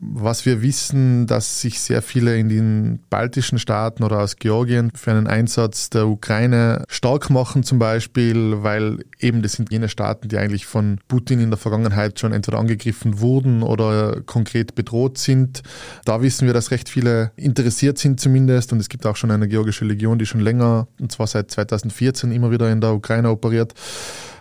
Was 0.00 0.46
wir 0.46 0.62
wissen, 0.62 1.26
dass 1.26 1.60
sich 1.60 1.80
sehr 1.80 2.02
viele 2.02 2.36
in 2.36 2.48
den 2.48 3.00
baltischen 3.10 3.58
Staaten 3.58 4.02
oder 4.02 4.20
aus 4.20 4.36
Georgien 4.36 4.90
für 4.94 5.10
einen 5.10 5.26
Einsatz 5.26 5.90
der 5.90 6.08
Ukraine 6.08 6.84
stark 6.88 7.30
machen 7.30 7.62
zum 7.62 7.78
Beispiel, 7.78 8.62
weil 8.62 9.04
eben 9.20 9.42
das 9.42 9.52
sind 9.52 9.70
jene 9.70 9.88
Staaten, 9.88 10.28
die 10.28 10.38
eigentlich 10.38 10.66
von 10.66 10.98
Putin 11.06 11.40
in 11.40 11.50
der 11.50 11.58
Vergangenheit 11.58 12.18
schon 12.18 12.32
entweder 12.32 12.58
angegriffen 12.58 13.20
wurden 13.20 13.62
oder 13.62 14.20
konkret 14.22 14.74
bedroht 14.74 15.18
sind. 15.18 15.62
Da 16.04 16.22
wissen 16.22 16.46
wir, 16.46 16.54
dass 16.54 16.70
recht 16.70 16.88
viele 16.88 17.30
Interessierte 17.36 17.67
interessiert 17.68 17.98
sind 17.98 18.18
zumindest. 18.18 18.72
Und 18.72 18.80
es 18.80 18.88
gibt 18.88 19.04
auch 19.04 19.16
schon 19.16 19.30
eine 19.30 19.46
georgische 19.46 19.84
Legion, 19.84 20.18
die 20.18 20.24
schon 20.24 20.40
länger, 20.40 20.88
und 20.98 21.12
zwar 21.12 21.26
seit 21.26 21.50
2014, 21.50 22.32
immer 22.32 22.50
wieder 22.50 22.70
in 22.72 22.80
der 22.80 22.94
Ukraine 22.94 23.30
operiert. 23.30 23.74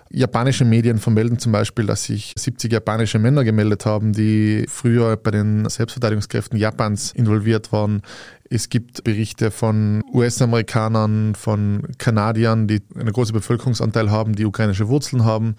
Japanische 0.10 0.66
Medien 0.66 1.00
vermelden 1.00 1.38
zum 1.38 1.52
Beispiel, 1.52 1.86
dass 1.86 2.06
sich 2.06 2.34
70 2.38 2.72
japanische 2.72 3.20
Männer 3.20 3.44
gemeldet 3.44 3.86
haben, 3.86 4.14
die 4.14 4.66
früher 4.70 5.18
bei 5.18 5.32
den 5.32 5.68
Selbstverteidigungskräften 5.68 6.58
Japans 6.58 7.12
involviert 7.12 7.72
waren. 7.72 8.02
Es 8.50 8.70
gibt 8.70 9.04
Berichte 9.04 9.52
von 9.52 10.04
US-Amerikanern, 10.14 11.36
von 11.36 11.84
Kanadiern, 11.98 12.68
die 12.68 12.82
einen 12.96 13.12
großen 13.12 13.34
Bevölkerungsanteil 13.34 14.10
haben, 14.10 14.36
die 14.36 14.46
ukrainische 14.46 14.88
Wurzeln 14.88 15.26
haben. 15.26 15.56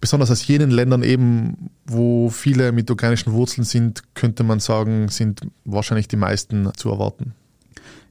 Besonders 0.00 0.30
aus 0.30 0.46
jenen 0.46 0.70
Ländern 0.70 1.02
eben, 1.02 1.70
wo 1.86 2.28
viele 2.28 2.72
mit 2.72 2.90
ukrainischen 2.90 3.32
Wurzeln 3.32 3.64
sind, 3.64 4.02
könnte 4.14 4.44
man 4.44 4.60
sagen, 4.60 5.08
sind 5.08 5.40
wahrscheinlich 5.64 6.08
die 6.08 6.16
meisten 6.16 6.70
zu 6.76 6.90
erwarten. 6.90 7.34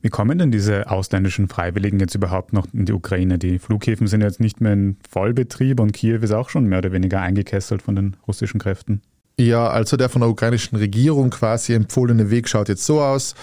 Wie 0.07 0.09
kommen 0.09 0.37
denn 0.37 0.51
diese 0.51 0.89
ausländischen 0.89 1.49
Freiwilligen 1.49 1.99
jetzt 1.99 2.15
überhaupt 2.15 2.53
noch 2.53 2.65
in 2.71 2.85
die 2.85 2.93
Ukraine? 2.93 3.37
Die 3.37 3.59
Flughäfen 3.59 4.07
sind 4.07 4.21
jetzt 4.21 4.39
nicht 4.39 4.61
mehr 4.61 4.71
in 4.71 4.95
Vollbetrieb 5.09 5.81
und 5.81 5.91
Kiew 5.91 6.19
ist 6.21 6.31
auch 6.31 6.47
schon 6.47 6.65
mehr 6.65 6.77
oder 6.77 6.93
weniger 6.93 7.19
eingekesselt 7.19 7.81
von 7.81 7.97
den 7.97 8.15
russischen 8.25 8.57
Kräften. 8.57 9.01
Ja, 9.37 9.67
also 9.67 9.97
der 9.97 10.07
von 10.07 10.21
der 10.21 10.29
ukrainischen 10.29 10.77
Regierung 10.77 11.29
quasi 11.29 11.73
empfohlene 11.73 12.31
Weg 12.31 12.47
schaut 12.47 12.69
jetzt 12.69 12.85
so 12.85 13.01
aus. 13.01 13.35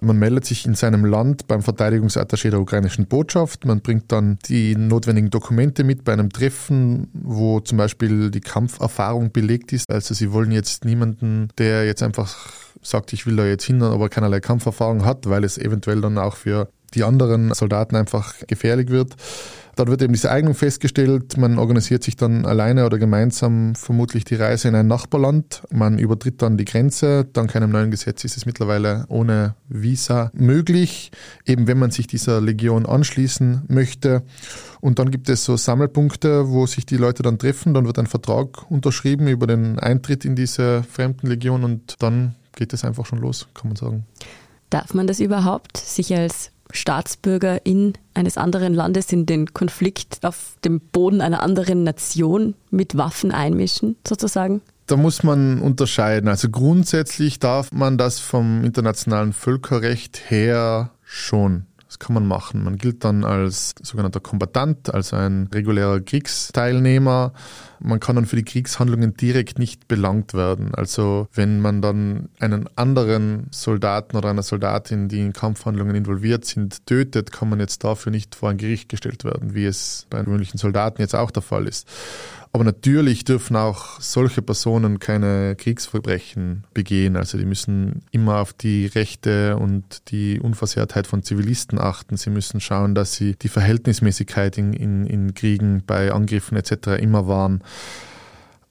Man 0.00 0.16
meldet 0.16 0.44
sich 0.44 0.64
in 0.66 0.76
seinem 0.76 1.04
Land 1.04 1.48
beim 1.48 1.62
Verteidigungsattaché 1.62 2.50
der 2.50 2.60
ukrainischen 2.60 3.06
Botschaft. 3.06 3.64
Man 3.64 3.80
bringt 3.80 4.12
dann 4.12 4.38
die 4.46 4.76
notwendigen 4.76 5.30
Dokumente 5.30 5.82
mit 5.82 6.04
bei 6.04 6.12
einem 6.12 6.30
Treffen, 6.30 7.08
wo 7.12 7.58
zum 7.58 7.76
Beispiel 7.76 8.30
die 8.30 8.40
Kampferfahrung 8.40 9.32
belegt 9.32 9.72
ist. 9.72 9.90
Also 9.90 10.14
sie 10.14 10.30
wollen 10.30 10.52
jetzt 10.52 10.84
niemanden, 10.84 11.48
der 11.58 11.84
jetzt 11.86 12.04
einfach 12.04 12.63
sagt, 12.84 13.12
ich 13.12 13.26
will 13.26 13.36
da 13.36 13.44
jetzt 13.44 13.64
hin, 13.64 13.82
aber 13.82 14.08
keinerlei 14.08 14.40
Kampferfahrung 14.40 15.04
hat, 15.04 15.28
weil 15.28 15.44
es 15.44 15.58
eventuell 15.58 16.00
dann 16.00 16.18
auch 16.18 16.36
für 16.36 16.68
die 16.94 17.02
anderen 17.02 17.52
Soldaten 17.52 17.96
einfach 17.96 18.34
gefährlich 18.46 18.88
wird. 18.88 19.16
Dort 19.76 19.90
wird 19.90 20.02
eben 20.02 20.12
diese 20.12 20.30
Eignung 20.30 20.54
festgestellt. 20.54 21.36
Man 21.36 21.58
organisiert 21.58 22.04
sich 22.04 22.14
dann 22.14 22.46
alleine 22.46 22.86
oder 22.86 22.96
gemeinsam 22.98 23.74
vermutlich 23.74 24.24
die 24.24 24.36
Reise 24.36 24.68
in 24.68 24.76
ein 24.76 24.86
Nachbarland. 24.86 25.62
Man 25.72 25.98
übertritt 25.98 26.42
dann 26.42 26.56
die 26.56 26.64
Grenze. 26.64 27.24
Dank 27.24 27.56
einem 27.56 27.70
neuen 27.70 27.90
Gesetz 27.90 28.24
ist 28.24 28.36
es 28.36 28.46
mittlerweile 28.46 29.04
ohne 29.08 29.56
Visa 29.68 30.30
möglich, 30.32 31.10
eben 31.44 31.66
wenn 31.66 31.78
man 31.78 31.90
sich 31.90 32.06
dieser 32.06 32.40
Legion 32.40 32.86
anschließen 32.86 33.64
möchte. 33.66 34.22
Und 34.80 35.00
dann 35.00 35.10
gibt 35.10 35.28
es 35.28 35.44
so 35.44 35.56
Sammelpunkte, 35.56 36.48
wo 36.50 36.66
sich 36.66 36.86
die 36.86 36.96
Leute 36.96 37.24
dann 37.24 37.38
treffen. 37.38 37.74
Dann 37.74 37.86
wird 37.86 37.98
ein 37.98 38.06
Vertrag 38.06 38.70
unterschrieben 38.70 39.26
über 39.26 39.48
den 39.48 39.80
Eintritt 39.80 40.24
in 40.24 40.36
diese 40.36 40.84
fremden 40.84 41.26
Legion 41.26 41.64
und 41.64 41.96
dann 41.98 42.36
geht 42.56 42.72
es 42.72 42.84
einfach 42.84 43.06
schon 43.06 43.18
los, 43.18 43.48
kann 43.54 43.68
man 43.68 43.76
sagen. 43.76 44.06
Darf 44.70 44.94
man 44.94 45.06
das 45.06 45.20
überhaupt, 45.20 45.76
sich 45.76 46.14
als 46.14 46.50
Staatsbürgerin 46.70 47.94
eines 48.14 48.36
anderen 48.36 48.74
Landes 48.74 49.12
in 49.12 49.26
den 49.26 49.54
Konflikt 49.54 50.18
auf 50.22 50.56
dem 50.64 50.80
Boden 50.80 51.20
einer 51.20 51.42
anderen 51.42 51.84
Nation 51.84 52.54
mit 52.70 52.96
Waffen 52.96 53.30
einmischen, 53.30 53.96
sozusagen? 54.06 54.62
Da 54.86 54.96
muss 54.96 55.22
man 55.22 55.60
unterscheiden. 55.60 56.28
Also 56.28 56.50
grundsätzlich 56.50 57.38
darf 57.38 57.72
man 57.72 57.96
das 57.96 58.20
vom 58.20 58.64
internationalen 58.64 59.32
Völkerrecht 59.32 60.30
her 60.30 60.90
schon. 61.04 61.66
Das 61.86 61.98
kann 62.00 62.14
man 62.14 62.26
machen. 62.26 62.64
Man 62.64 62.76
gilt 62.76 63.04
dann 63.04 63.24
als 63.24 63.74
sogenannter 63.80 64.20
Kombatant, 64.20 64.92
also 64.92 65.16
ein 65.16 65.48
regulärer 65.54 66.00
Kriegsteilnehmer. 66.00 67.32
Man 67.84 68.00
kann 68.00 68.16
dann 68.16 68.26
für 68.26 68.36
die 68.36 68.44
Kriegshandlungen 68.44 69.16
direkt 69.16 69.58
nicht 69.58 69.88
belangt 69.88 70.34
werden. 70.34 70.74
Also 70.74 71.28
wenn 71.34 71.60
man 71.60 71.82
dann 71.82 72.28
einen 72.40 72.68
anderen 72.76 73.46
Soldaten 73.50 74.16
oder 74.16 74.30
eine 74.30 74.42
Soldatin, 74.42 75.08
die 75.08 75.20
in 75.20 75.32
Kampfhandlungen 75.32 75.94
involviert 75.94 76.44
sind, 76.44 76.86
tötet, 76.86 77.30
kann 77.30 77.50
man 77.50 77.60
jetzt 77.60 77.84
dafür 77.84 78.10
nicht 78.10 78.34
vor 78.34 78.50
ein 78.50 78.56
Gericht 78.56 78.88
gestellt 78.88 79.24
werden, 79.24 79.54
wie 79.54 79.66
es 79.66 80.06
bei 80.10 80.22
gewöhnlichen 80.22 80.58
Soldaten 80.58 81.02
jetzt 81.02 81.14
auch 81.14 81.30
der 81.30 81.42
Fall 81.42 81.66
ist. 81.66 81.86
Aber 82.54 82.62
natürlich 82.62 83.24
dürfen 83.24 83.56
auch 83.56 84.00
solche 84.00 84.40
Personen 84.40 85.00
keine 85.00 85.56
Kriegsverbrechen 85.56 86.62
begehen. 86.72 87.16
Also 87.16 87.36
die 87.36 87.46
müssen 87.46 88.02
immer 88.12 88.36
auf 88.36 88.52
die 88.52 88.86
Rechte 88.86 89.56
und 89.56 90.08
die 90.12 90.38
Unversehrtheit 90.38 91.08
von 91.08 91.24
Zivilisten 91.24 91.80
achten. 91.80 92.16
Sie 92.16 92.30
müssen 92.30 92.60
schauen, 92.60 92.94
dass 92.94 93.14
sie 93.14 93.34
die 93.34 93.48
Verhältnismäßigkeit 93.48 94.56
in, 94.56 94.72
in, 94.72 95.04
in 95.04 95.34
Kriegen 95.34 95.82
bei 95.84 96.12
Angriffen 96.12 96.56
etc. 96.56 97.00
immer 97.00 97.26
wahren. 97.26 97.60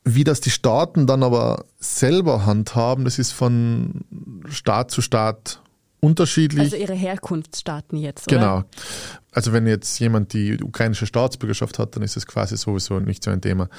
Wie 0.05 0.23
das 0.23 0.41
die 0.41 0.49
Staaten 0.49 1.07
dann 1.07 1.23
aber 1.23 1.65
selber 1.79 2.45
handhaben, 2.45 3.05
das 3.05 3.19
ist 3.19 3.31
von 3.31 4.01
Staat 4.49 4.91
zu 4.91 5.01
Staat 5.01 5.61
unterschiedlich. 6.03 6.61
Also 6.61 6.75
ihre 6.75 6.93
Herkunftsstaaten 6.93 7.97
jetzt, 7.97 8.27
oder? 8.27 8.37
Genau. 8.37 8.63
Also 9.31 9.53
wenn 9.53 9.65
jetzt 9.65 9.97
jemand 9.99 10.33
die 10.33 10.61
ukrainische 10.61 11.07
Staatsbürgerschaft 11.07 11.79
hat, 11.79 11.95
dann 11.95 12.03
ist 12.03 12.17
es 12.17 12.27
quasi 12.27 12.55
sowieso 12.57 12.99
nicht 12.99 13.23
so 13.23 13.31
ein 13.31 13.41
Thema. 13.41 13.69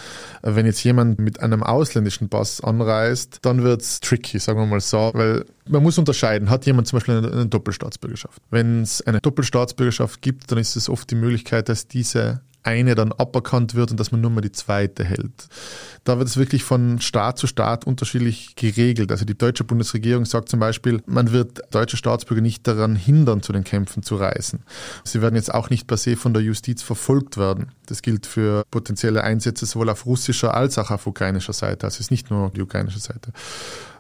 Wenn 0.43 0.67
jetzt 0.67 0.83
jemand 0.83 1.19
mit 1.21 1.41
einem 1.41 1.63
ausländischen 1.63 2.29
Pass 2.29 2.63
anreist, 2.63 3.39
dann 3.43 3.63
wird 3.63 3.83
es 3.83 4.01
tricky, 4.01 4.39
sagen 4.39 4.59
wir 4.59 4.67
mal 4.67 4.81
so, 4.81 5.13
weil 5.15 5.45
man 5.69 5.83
muss 5.83 5.99
unterscheiden, 5.99 6.51
hat 6.51 6.67
jemand 6.67 6.89
zum 6.89 6.97
Beispiel 6.97 7.19
eine, 7.19 7.31
eine 7.31 7.47
Doppelstaatsbürgerschaft. 7.47 8.41
Wenn 8.51 8.83
es 8.83 9.03
eine 9.03 9.21
Doppelstaatsbürgerschaft 9.21 10.23
gibt, 10.23 10.51
dann 10.51 10.59
ist 10.59 10.77
es 10.77 10.89
oft 10.89 11.11
die 11.11 11.17
Möglichkeit, 11.17 11.69
dass 11.69 11.87
diese 11.87 12.41
eine 12.65 12.95
dann 12.95 13.13
aberkannt 13.13 13.75
wird 13.75 13.91
und 13.91 14.01
dass 14.01 14.11
man 14.11 14.21
nur 14.21 14.31
mal 14.31 14.41
die 14.41 14.53
zweite 14.53 15.05
hält. 15.05 15.49
Da 16.05 16.19
wird 16.19 16.29
es 16.29 16.37
wirklich 16.37 16.65
von 16.65 17.01
Staat 17.01 17.39
zu 17.39 17.47
Staat 17.47 17.87
unterschiedlich 17.87 18.57
geregelt. 18.57 19.11
Also 19.11 19.25
die 19.25 19.37
deutsche 19.37 19.65
Bundesregierung 19.65 20.25
sagt 20.25 20.49
zum 20.49 20.61
Beispiel, 20.61 21.03
man 21.07 21.33
wird 21.33 21.61
deutsche 21.71 21.97
Staatsbürger 21.97 22.43
nicht 22.43 22.67
daran 22.67 22.97
hindern, 22.97 23.43
zu 23.43 23.53
den 23.53 23.65
Kämpfen 23.65 24.03
zu 24.03 24.17
reisen. 24.17 24.65
Sie 25.05 25.23
werden 25.23 25.37
jetzt 25.37 25.53
auch 25.53 25.71
nicht 25.71 25.87
per 25.87 25.97
se 25.97 26.17
von 26.17 26.35
der 26.35 26.43
Justiz 26.43 26.83
verfolgt 26.83 27.37
werden. 27.37 27.73
Das 27.87 28.03
gilt 28.03 28.27
für 28.27 28.65
potenzielle 28.71 29.25
Einsätze 29.25 29.67
sowohl 29.67 29.91
auf 29.91 30.07
russischer 30.07 30.55
als 30.55 30.79
auch 30.79 30.91
auf 30.91 31.07
ukrainischer 31.07 31.53
Seite. 31.53 31.87
Also 31.87 31.97
es 31.97 32.01
ist 32.01 32.11
nicht 32.11 32.31
nur 32.31 32.51
die 32.51 32.63
ukrainische 32.63 32.99
Seite. 32.99 33.33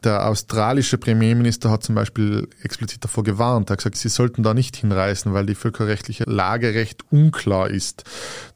Der 0.05 0.29
australische 0.29 0.98
Premierminister 0.98 1.70
hat 1.70 1.83
zum 1.83 1.94
Beispiel 1.94 2.48
explizit 2.62 3.03
davor 3.03 3.24
gewarnt. 3.24 3.70
Er 3.70 3.72
hat 3.72 3.79
gesagt, 3.79 3.96
sie 3.96 4.11
sollten 4.11 4.42
da 4.42 4.53
nicht 4.53 4.77
hinreisen, 4.77 5.33
weil 5.33 5.46
die 5.46 5.55
völkerrechtliche 5.55 6.24
Lage 6.24 6.74
recht 6.74 7.05
unklar 7.11 7.70
ist. 7.70 8.05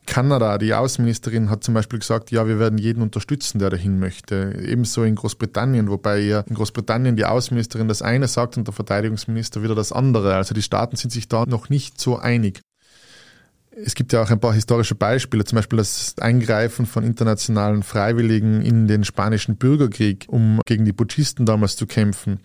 Kanada, 0.09 0.57
die 0.57 0.73
Außenministerin, 0.73 1.51
hat 1.51 1.63
zum 1.63 1.75
Beispiel 1.75 1.99
gesagt, 1.99 2.31
ja, 2.31 2.49
wir 2.49 2.59
werden 2.59 2.79
jeden 2.79 3.03
unterstützen, 3.03 3.59
der 3.59 3.69
dahin 3.69 3.99
möchte. 3.99 4.59
Ebenso 4.67 5.05
in 5.05 5.15
Großbritannien, 5.15 5.91
wobei 5.91 6.19
ja 6.21 6.41
in 6.41 6.55
Großbritannien 6.55 7.15
die 7.15 7.27
Außenministerin 7.27 7.89
das 7.89 8.01
eine 8.01 8.27
sagt 8.27 8.57
und 8.57 8.67
der 8.67 8.73
Verteidigungsminister 8.73 9.63
wieder 9.63 9.75
das 9.75 9.93
andere. 9.93 10.35
Also 10.35 10.55
die 10.55 10.63
Staaten 10.63 10.97
sind 10.97 11.11
sich 11.11 11.29
da 11.29 11.45
noch 11.47 11.69
nicht 11.69 12.01
so 12.01 12.17
einig. 12.17 12.63
Es 13.71 13.95
gibt 13.95 14.13
ja 14.13 14.23
auch 14.23 14.31
ein 14.31 14.41
paar 14.41 14.55
historische 14.55 14.95
Beispiele, 14.95 15.45
zum 15.45 15.57
Beispiel 15.57 15.77
das 15.77 16.15
Eingreifen 16.19 16.87
von 16.87 17.05
internationalen 17.05 17.83
Freiwilligen 17.83 18.63
in 18.63 18.89
den 18.89 19.05
spanischen 19.05 19.57
Bürgerkrieg, 19.57 20.25
um 20.29 20.61
gegen 20.67 20.85
die 20.85 20.95
Putschisten 20.95 21.47
damals 21.47 21.77
zu 21.77 21.87
kämpfen. 21.87 22.41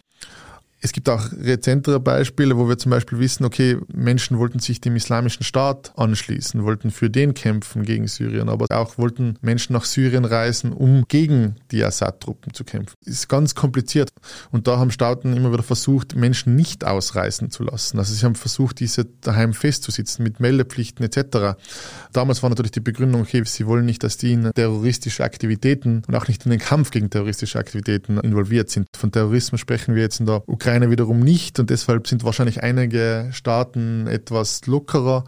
Es 0.83 0.91
gibt 0.91 1.07
auch 1.07 1.31
rezentere 1.31 2.01
Beispiele, 2.01 2.57
wo 2.57 2.67
wir 2.67 2.77
zum 2.77 2.89
Beispiel 2.89 3.17
wissen, 3.17 3.45
okay, 3.45 3.77
Menschen 3.93 4.37
wollten 4.37 4.59
sich 4.59 4.81
dem 4.81 4.97
islamischen 4.97 5.45
Staat 5.45 5.93
anschließen, 5.95 6.65
wollten 6.65 6.91
für 6.91 7.09
den 7.09 7.33
kämpfen 7.33 7.83
gegen 7.83 8.09
Syrien, 8.09 8.49
aber 8.49 8.65
auch 8.69 8.97
wollten 8.97 9.37
Menschen 9.39 9.71
nach 9.71 9.85
Syrien 9.85 10.25
reisen, 10.25 10.73
um 10.73 11.05
gegen 11.07 11.55
die 11.71 11.85
Assad-Truppen 11.85 12.53
zu 12.53 12.65
kämpfen. 12.65 12.95
Ist 13.05 13.29
ganz 13.29 13.55
kompliziert. 13.55 14.11
Und 14.51 14.67
da 14.67 14.77
haben 14.77 14.91
Staaten 14.91 15.31
immer 15.37 15.53
wieder 15.53 15.63
versucht, 15.63 16.17
Menschen 16.17 16.57
nicht 16.57 16.83
ausreisen 16.83 17.49
zu 17.49 17.63
lassen. 17.63 17.97
Also 17.97 18.13
sie 18.13 18.25
haben 18.25 18.35
versucht, 18.35 18.81
diese 18.81 19.05
daheim 19.21 19.53
festzusitzen 19.53 20.21
mit 20.21 20.41
Meldepflichten 20.41 21.05
etc. 21.05 21.57
Damals 22.11 22.43
war 22.43 22.49
natürlich 22.49 22.71
die 22.71 22.81
Begründung, 22.81 23.21
okay, 23.21 23.41
sie 23.45 23.67
wollen 23.67 23.85
nicht, 23.85 24.03
dass 24.03 24.17
die 24.17 24.33
in 24.33 24.51
terroristische 24.53 25.23
Aktivitäten 25.23 26.01
und 26.05 26.13
auch 26.13 26.27
nicht 26.27 26.43
in 26.43 26.51
den 26.51 26.59
Kampf 26.59 26.91
gegen 26.91 27.09
terroristische 27.09 27.57
Aktivitäten 27.57 28.17
involviert 28.17 28.69
sind. 28.69 28.87
Von 28.97 29.13
Terrorismus 29.13 29.61
sprechen 29.61 29.95
wir 29.95 30.01
jetzt 30.01 30.19
in 30.19 30.25
der 30.25 30.43
Ukraine 30.45 30.72
Ukraine 30.73 30.89
wiederum 30.89 31.19
nicht 31.19 31.59
und 31.59 31.69
deshalb 31.69 32.07
sind 32.07 32.23
wahrscheinlich 32.23 32.63
einige 32.63 33.29
Staaten 33.31 34.07
etwas 34.07 34.65
lockerer. 34.65 35.23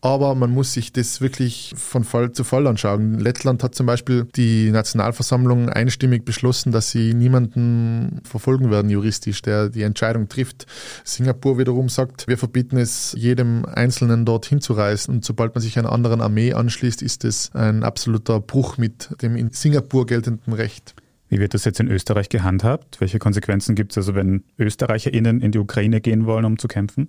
Aber 0.00 0.34
man 0.34 0.50
muss 0.50 0.72
sich 0.72 0.90
das 0.90 1.20
wirklich 1.20 1.74
von 1.76 2.02
Fall 2.02 2.32
zu 2.32 2.44
Fall 2.44 2.66
anschauen. 2.66 3.18
Lettland 3.18 3.62
hat 3.62 3.74
zum 3.74 3.84
Beispiel 3.84 4.24
die 4.24 4.70
Nationalversammlung 4.70 5.68
einstimmig 5.68 6.24
beschlossen, 6.24 6.72
dass 6.72 6.90
sie 6.90 7.12
niemanden 7.12 8.22
verfolgen 8.24 8.70
werden 8.70 8.90
juristisch, 8.90 9.42
der 9.42 9.68
die 9.68 9.82
Entscheidung 9.82 10.28
trifft. 10.28 10.66
Singapur 11.04 11.58
wiederum 11.58 11.90
sagt, 11.90 12.26
wir 12.26 12.38
verbieten 12.38 12.78
es 12.78 13.14
jedem 13.18 13.66
Einzelnen 13.66 14.24
dorthin 14.24 14.62
zu 14.62 14.72
reisen. 14.72 15.16
Und 15.16 15.24
sobald 15.26 15.54
man 15.54 15.60
sich 15.60 15.78
einer 15.78 15.92
anderen 15.92 16.22
Armee 16.22 16.54
anschließt, 16.54 17.02
ist 17.02 17.24
es 17.24 17.50
ein 17.52 17.82
absoluter 17.82 18.40
Bruch 18.40 18.78
mit 18.78 19.10
dem 19.20 19.36
in 19.36 19.50
Singapur 19.50 20.06
geltenden 20.06 20.54
Recht. 20.54 20.94
Wie 21.28 21.40
wird 21.40 21.54
das 21.54 21.64
jetzt 21.64 21.80
in 21.80 21.88
Österreich 21.88 22.28
gehandhabt? 22.28 23.00
Welche 23.00 23.18
Konsequenzen 23.18 23.74
gibt 23.74 23.92
es 23.92 23.98
also, 23.98 24.14
wenn 24.14 24.44
ÖsterreicherInnen 24.58 25.40
in 25.40 25.52
die 25.52 25.58
Ukraine 25.58 26.00
gehen 26.00 26.26
wollen, 26.26 26.44
um 26.44 26.58
zu 26.58 26.68
kämpfen? 26.68 27.08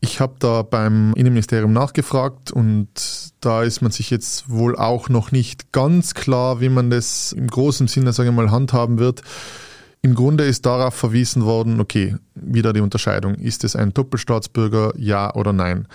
Ich 0.00 0.20
habe 0.20 0.34
da 0.38 0.62
beim 0.62 1.14
Innenministerium 1.14 1.72
nachgefragt 1.72 2.50
und 2.50 2.88
da 3.40 3.62
ist 3.62 3.80
man 3.80 3.92
sich 3.92 4.10
jetzt 4.10 4.50
wohl 4.50 4.76
auch 4.76 5.08
noch 5.08 5.32
nicht 5.32 5.72
ganz 5.72 6.14
klar, 6.14 6.60
wie 6.60 6.68
man 6.68 6.90
das 6.90 7.32
im 7.32 7.46
großen 7.46 7.88
Sinne, 7.88 8.12
sage 8.12 8.28
ich 8.28 8.34
mal, 8.34 8.50
handhaben 8.50 8.98
wird. 8.98 9.22
Im 10.02 10.14
Grunde 10.14 10.44
ist 10.44 10.66
darauf 10.66 10.94
verwiesen 10.94 11.44
worden, 11.44 11.80
okay, 11.80 12.14
wieder 12.34 12.72
die 12.72 12.80
Unterscheidung, 12.80 13.36
ist 13.36 13.64
es 13.64 13.74
ein 13.74 13.94
Doppelstaatsbürger, 13.94 14.92
ja 14.96 15.34
oder 15.34 15.52
nein. 15.52 15.88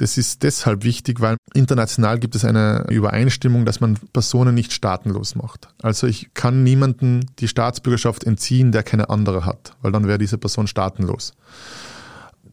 Das 0.00 0.16
ist 0.16 0.42
deshalb 0.44 0.82
wichtig, 0.82 1.20
weil 1.20 1.36
international 1.52 2.18
gibt 2.18 2.34
es 2.34 2.46
eine 2.46 2.86
Übereinstimmung, 2.88 3.66
dass 3.66 3.80
man 3.80 3.98
Personen 4.14 4.54
nicht 4.54 4.72
staatenlos 4.72 5.34
macht. 5.34 5.68
Also 5.82 6.06
ich 6.06 6.32
kann 6.32 6.62
niemanden 6.62 7.26
die 7.38 7.48
Staatsbürgerschaft 7.48 8.24
entziehen, 8.24 8.72
der 8.72 8.82
keine 8.82 9.10
andere 9.10 9.44
hat, 9.44 9.76
weil 9.82 9.92
dann 9.92 10.08
wäre 10.08 10.16
diese 10.16 10.38
Person 10.38 10.66
staatenlos 10.66 11.34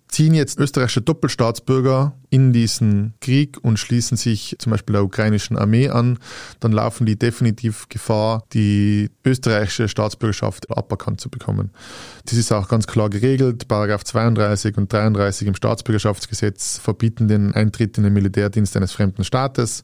ziehen 0.08 0.34
jetzt 0.34 0.60
österreichische 0.60 1.02
Doppelstaatsbürger 1.02 2.13
in 2.30 2.54
diesen 2.54 3.13
Krieg 3.22 3.58
und 3.62 3.78
schließen 3.78 4.17
sich 4.17 4.56
zum 4.60 4.72
Beispiel 4.72 4.93
der 4.93 5.04
ukrainischen 5.04 5.58
Armee 5.58 5.89
an, 5.89 6.20
dann 6.60 6.72
laufen 6.72 7.06
die 7.06 7.17
definitiv 7.17 7.88
Gefahr, 7.89 8.43
die 8.54 9.10
österreichische 9.26 9.88
Staatsbürgerschaft 9.88 10.70
aberkannt 10.70 11.22
zu 11.22 11.30
bekommen. 11.30 11.72
Das 12.26 12.38
ist 12.38 12.52
auch 12.52 12.67
ganz 12.67 12.88
klar 12.88 13.10
geregelt. 13.10 13.67
Paragraph 13.67 14.04
32 14.04 14.78
und 14.78 14.91
33 14.91 15.48
im 15.48 15.56
Staatsbürgerschaftsgesetz 15.56 16.78
verbieten 16.78 17.28
den 17.28 17.54
Eintritt 17.54 17.98
in 17.98 18.04
den 18.04 18.13
Militärdienst 18.13 18.76
eines 18.76 18.91
fremden 18.91 19.24
Staates. 19.24 19.84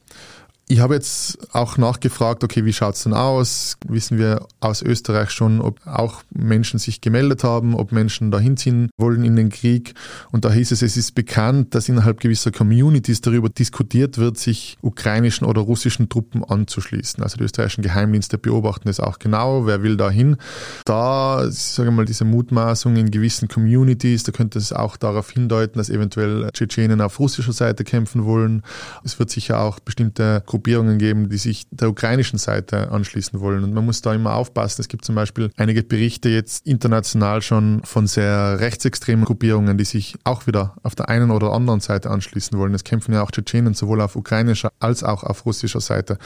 Ich 0.66 0.80
habe 0.80 0.94
jetzt 0.94 1.54
auch 1.54 1.76
nachgefragt, 1.76 2.42
okay, 2.42 2.64
wie 2.64 2.72
schaut 2.72 2.94
es 2.94 3.02
denn 3.02 3.12
aus? 3.12 3.76
Wissen 3.86 4.16
wir 4.16 4.46
aus 4.60 4.80
Österreich 4.80 5.28
schon, 5.28 5.60
ob 5.60 5.86
auch 5.86 6.22
Menschen 6.30 6.78
sich 6.78 7.02
gemeldet 7.02 7.44
haben, 7.44 7.74
ob 7.74 7.92
Menschen 7.92 8.30
dahin 8.30 8.56
ziehen 8.56 8.88
wollen 8.96 9.24
in 9.24 9.36
den 9.36 9.50
Krieg? 9.50 9.92
Und 10.32 10.46
da 10.46 10.50
hieß 10.50 10.72
es, 10.72 10.80
es 10.80 10.96
ist 10.96 11.14
bekannt, 11.14 11.74
dass 11.74 11.90
innerhalb 11.90 12.18
gewisser 12.18 12.50
Communities 12.50 13.20
darüber 13.20 13.50
diskutiert 13.50 14.16
wird, 14.16 14.38
sich 14.38 14.78
ukrainischen 14.80 15.46
oder 15.46 15.60
russischen 15.60 16.08
Truppen 16.08 16.42
anzuschließen. 16.42 17.22
Also 17.22 17.36
die 17.36 17.44
österreichischen 17.44 17.82
Geheimdienste 17.82 18.38
beobachten 18.38 18.88
es 18.88 19.00
auch 19.00 19.18
genau, 19.18 19.66
wer 19.66 19.82
will 19.82 19.98
dahin. 19.98 20.38
Da, 20.86 21.44
sage 21.50 21.90
ich 21.90 21.94
mal, 21.94 22.06
diese 22.06 22.24
Mutmaßung 22.24 22.96
in 22.96 23.10
gewissen 23.10 23.48
Communities, 23.48 24.22
da 24.22 24.32
könnte 24.32 24.58
es 24.58 24.72
auch 24.72 24.96
darauf 24.96 25.30
hindeuten, 25.30 25.76
dass 25.76 25.90
eventuell 25.90 26.48
Tschetschenen 26.54 27.02
auf 27.02 27.20
russischer 27.20 27.52
Seite 27.52 27.84
kämpfen 27.84 28.24
wollen. 28.24 28.62
Es 29.04 29.18
wird 29.18 29.28
sicher 29.28 29.60
auch 29.60 29.78
bestimmte 29.78 30.42
Gruppierungen 30.54 30.98
geben, 30.98 31.30
die 31.30 31.36
sich 31.36 31.66
der 31.72 31.88
ukrainischen 31.88 32.38
Seite 32.38 32.92
anschließen 32.92 33.40
wollen. 33.40 33.64
Und 33.64 33.74
man 33.74 33.84
muss 33.84 34.02
da 34.02 34.14
immer 34.14 34.34
aufpassen. 34.34 34.82
Es 34.82 34.86
gibt 34.86 35.04
zum 35.04 35.16
Beispiel 35.16 35.50
einige 35.56 35.82
Berichte 35.82 36.28
jetzt 36.28 36.64
international 36.64 37.42
schon 37.42 37.80
von 37.82 38.06
sehr 38.06 38.60
rechtsextremen 38.60 39.24
Gruppierungen, 39.24 39.76
die 39.76 39.84
sich 39.84 40.14
auch 40.22 40.46
wieder 40.46 40.76
auf 40.84 40.94
der 40.94 41.08
einen 41.08 41.32
oder 41.32 41.52
anderen 41.52 41.80
Seite 41.80 42.08
anschließen 42.08 42.56
wollen. 42.56 42.72
Es 42.72 42.84
kämpfen 42.84 43.12
ja 43.12 43.22
auch 43.24 43.32
Tschetschenen 43.32 43.74
sowohl 43.74 44.00
auf 44.00 44.14
ukrainischer 44.14 44.70
als 44.78 45.02
auch 45.02 45.24
auf 45.24 45.44
russischer 45.44 45.80
Seite. 45.80 46.18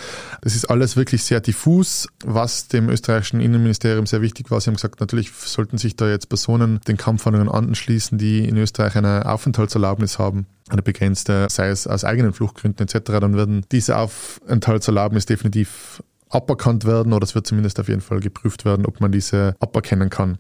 Das 0.43 0.55
ist 0.55 0.67
alles 0.67 0.95
wirklich 0.95 1.25
sehr 1.25 1.41
diffus, 1.41 2.07
was 2.23 2.69
dem 2.69 2.91
österreichischen 2.91 3.41
Innenministerium 3.41 4.05
sehr 4.05 4.21
wichtig 4.21 4.51
war. 4.51 4.61
Sie 4.61 4.69
haben 4.69 4.77
gesagt, 4.77 5.01
natürlich 5.01 5.33
sollten 5.33 5.79
sich 5.79 5.97
da 5.97 6.07
jetzt 6.07 6.29
Personen 6.29 6.81
den 6.87 6.99
Kampfhandlungen 6.99 7.49
anschließen, 7.49 8.19
die 8.19 8.47
in 8.47 8.59
Österreich 8.59 8.95
eine 8.95 9.25
Aufenthaltserlaubnis 9.25 10.19
haben 10.19 10.47
eine 10.73 10.83
begrenzte, 10.83 11.47
sei 11.51 11.69
es 11.69 11.87
aus 11.87 12.05
eigenen 12.05 12.33
Fluchtgründen 12.33 12.87
etc., 12.87 13.13
dann 13.21 13.37
werden 13.37 13.65
diese 13.73 13.97
Aufenthaltserlaubnis 13.97 15.27
definitiv 15.27 16.03
aberkannt 16.31 16.85
werden 16.85 17.13
oder 17.13 17.25
es 17.25 17.35
wird 17.35 17.47
zumindest 17.47 17.81
auf 17.81 17.89
jeden 17.89 18.01
Fall 18.01 18.21
geprüft 18.21 18.65
werden, 18.65 18.87
ob 18.87 19.01
man 19.01 19.13
diese 19.13 19.57
aberkennen 19.61 20.11
kann. 20.11 20.39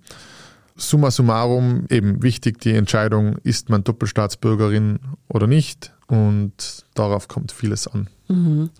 Summa 0.76 1.10
summarum 1.10 1.86
eben 1.90 2.22
wichtig 2.22 2.60
die 2.60 2.74
Entscheidung, 2.74 3.38
ist 3.38 3.68
man 3.68 3.82
Doppelstaatsbürgerin 3.84 5.00
oder 5.28 5.46
nicht 5.46 5.92
und 6.06 6.84
darauf 6.94 7.26
kommt 7.26 7.52
vieles 7.52 7.88
an. 7.88 8.08
Mhm. 8.28 8.70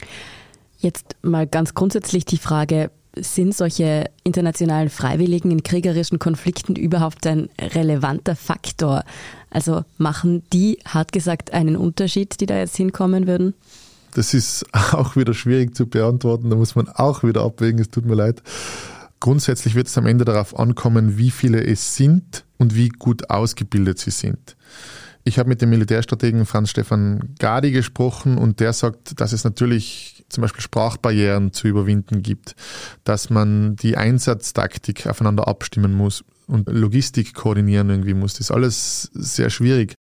Jetzt 0.78 1.16
mal 1.22 1.46
ganz 1.46 1.74
grundsätzlich 1.74 2.24
die 2.24 2.38
Frage, 2.38 2.90
sind 3.16 3.54
solche 3.54 4.10
internationalen 4.22 4.90
Freiwilligen 4.90 5.50
in 5.50 5.64
kriegerischen 5.64 6.20
Konflikten 6.20 6.76
überhaupt 6.76 7.26
ein 7.26 7.48
relevanter 7.60 8.36
Faktor? 8.36 9.02
Also 9.50 9.84
machen 9.96 10.42
die, 10.52 10.78
hart 10.84 11.12
gesagt, 11.12 11.52
einen 11.52 11.76
Unterschied, 11.76 12.40
die 12.40 12.46
da 12.46 12.58
jetzt 12.58 12.76
hinkommen 12.76 13.26
würden? 13.26 13.54
Das 14.14 14.34
ist 14.34 14.66
auch 14.72 15.16
wieder 15.16 15.34
schwierig 15.34 15.74
zu 15.74 15.86
beantworten. 15.86 16.50
Da 16.50 16.56
muss 16.56 16.74
man 16.74 16.88
auch 16.88 17.22
wieder 17.22 17.42
abwägen. 17.42 17.80
Es 17.80 17.90
tut 17.90 18.04
mir 18.04 18.14
leid. 18.14 18.42
Grundsätzlich 19.20 19.74
wird 19.74 19.88
es 19.88 19.98
am 19.98 20.06
Ende 20.06 20.24
darauf 20.24 20.58
ankommen, 20.58 21.18
wie 21.18 21.30
viele 21.30 21.64
es 21.64 21.96
sind 21.96 22.44
und 22.56 22.74
wie 22.74 22.88
gut 22.88 23.30
ausgebildet 23.30 23.98
sie 23.98 24.12
sind. 24.12 24.56
Ich 25.24 25.38
habe 25.38 25.48
mit 25.48 25.60
dem 25.60 25.70
Militärstrategen 25.70 26.46
Franz 26.46 26.70
Stefan 26.70 27.34
Gadi 27.38 27.72
gesprochen 27.72 28.38
und 28.38 28.60
der 28.60 28.72
sagt, 28.72 29.20
dass 29.20 29.32
es 29.32 29.44
natürlich 29.44 30.24
zum 30.28 30.42
Beispiel 30.42 30.62
Sprachbarrieren 30.62 31.52
zu 31.52 31.68
überwinden 31.68 32.22
gibt, 32.22 32.54
dass 33.04 33.28
man 33.28 33.76
die 33.76 33.96
Einsatztaktik 33.96 35.06
aufeinander 35.06 35.48
abstimmen 35.48 35.94
muss 35.94 36.24
und 36.48 36.68
Logistik 36.68 37.34
koordinieren 37.34 37.90
irgendwie 37.90 38.14
muss. 38.14 38.32
Das 38.34 38.40
ist 38.42 38.50
alles 38.50 39.10
sehr 39.12 39.50
schwierig. 39.50 39.94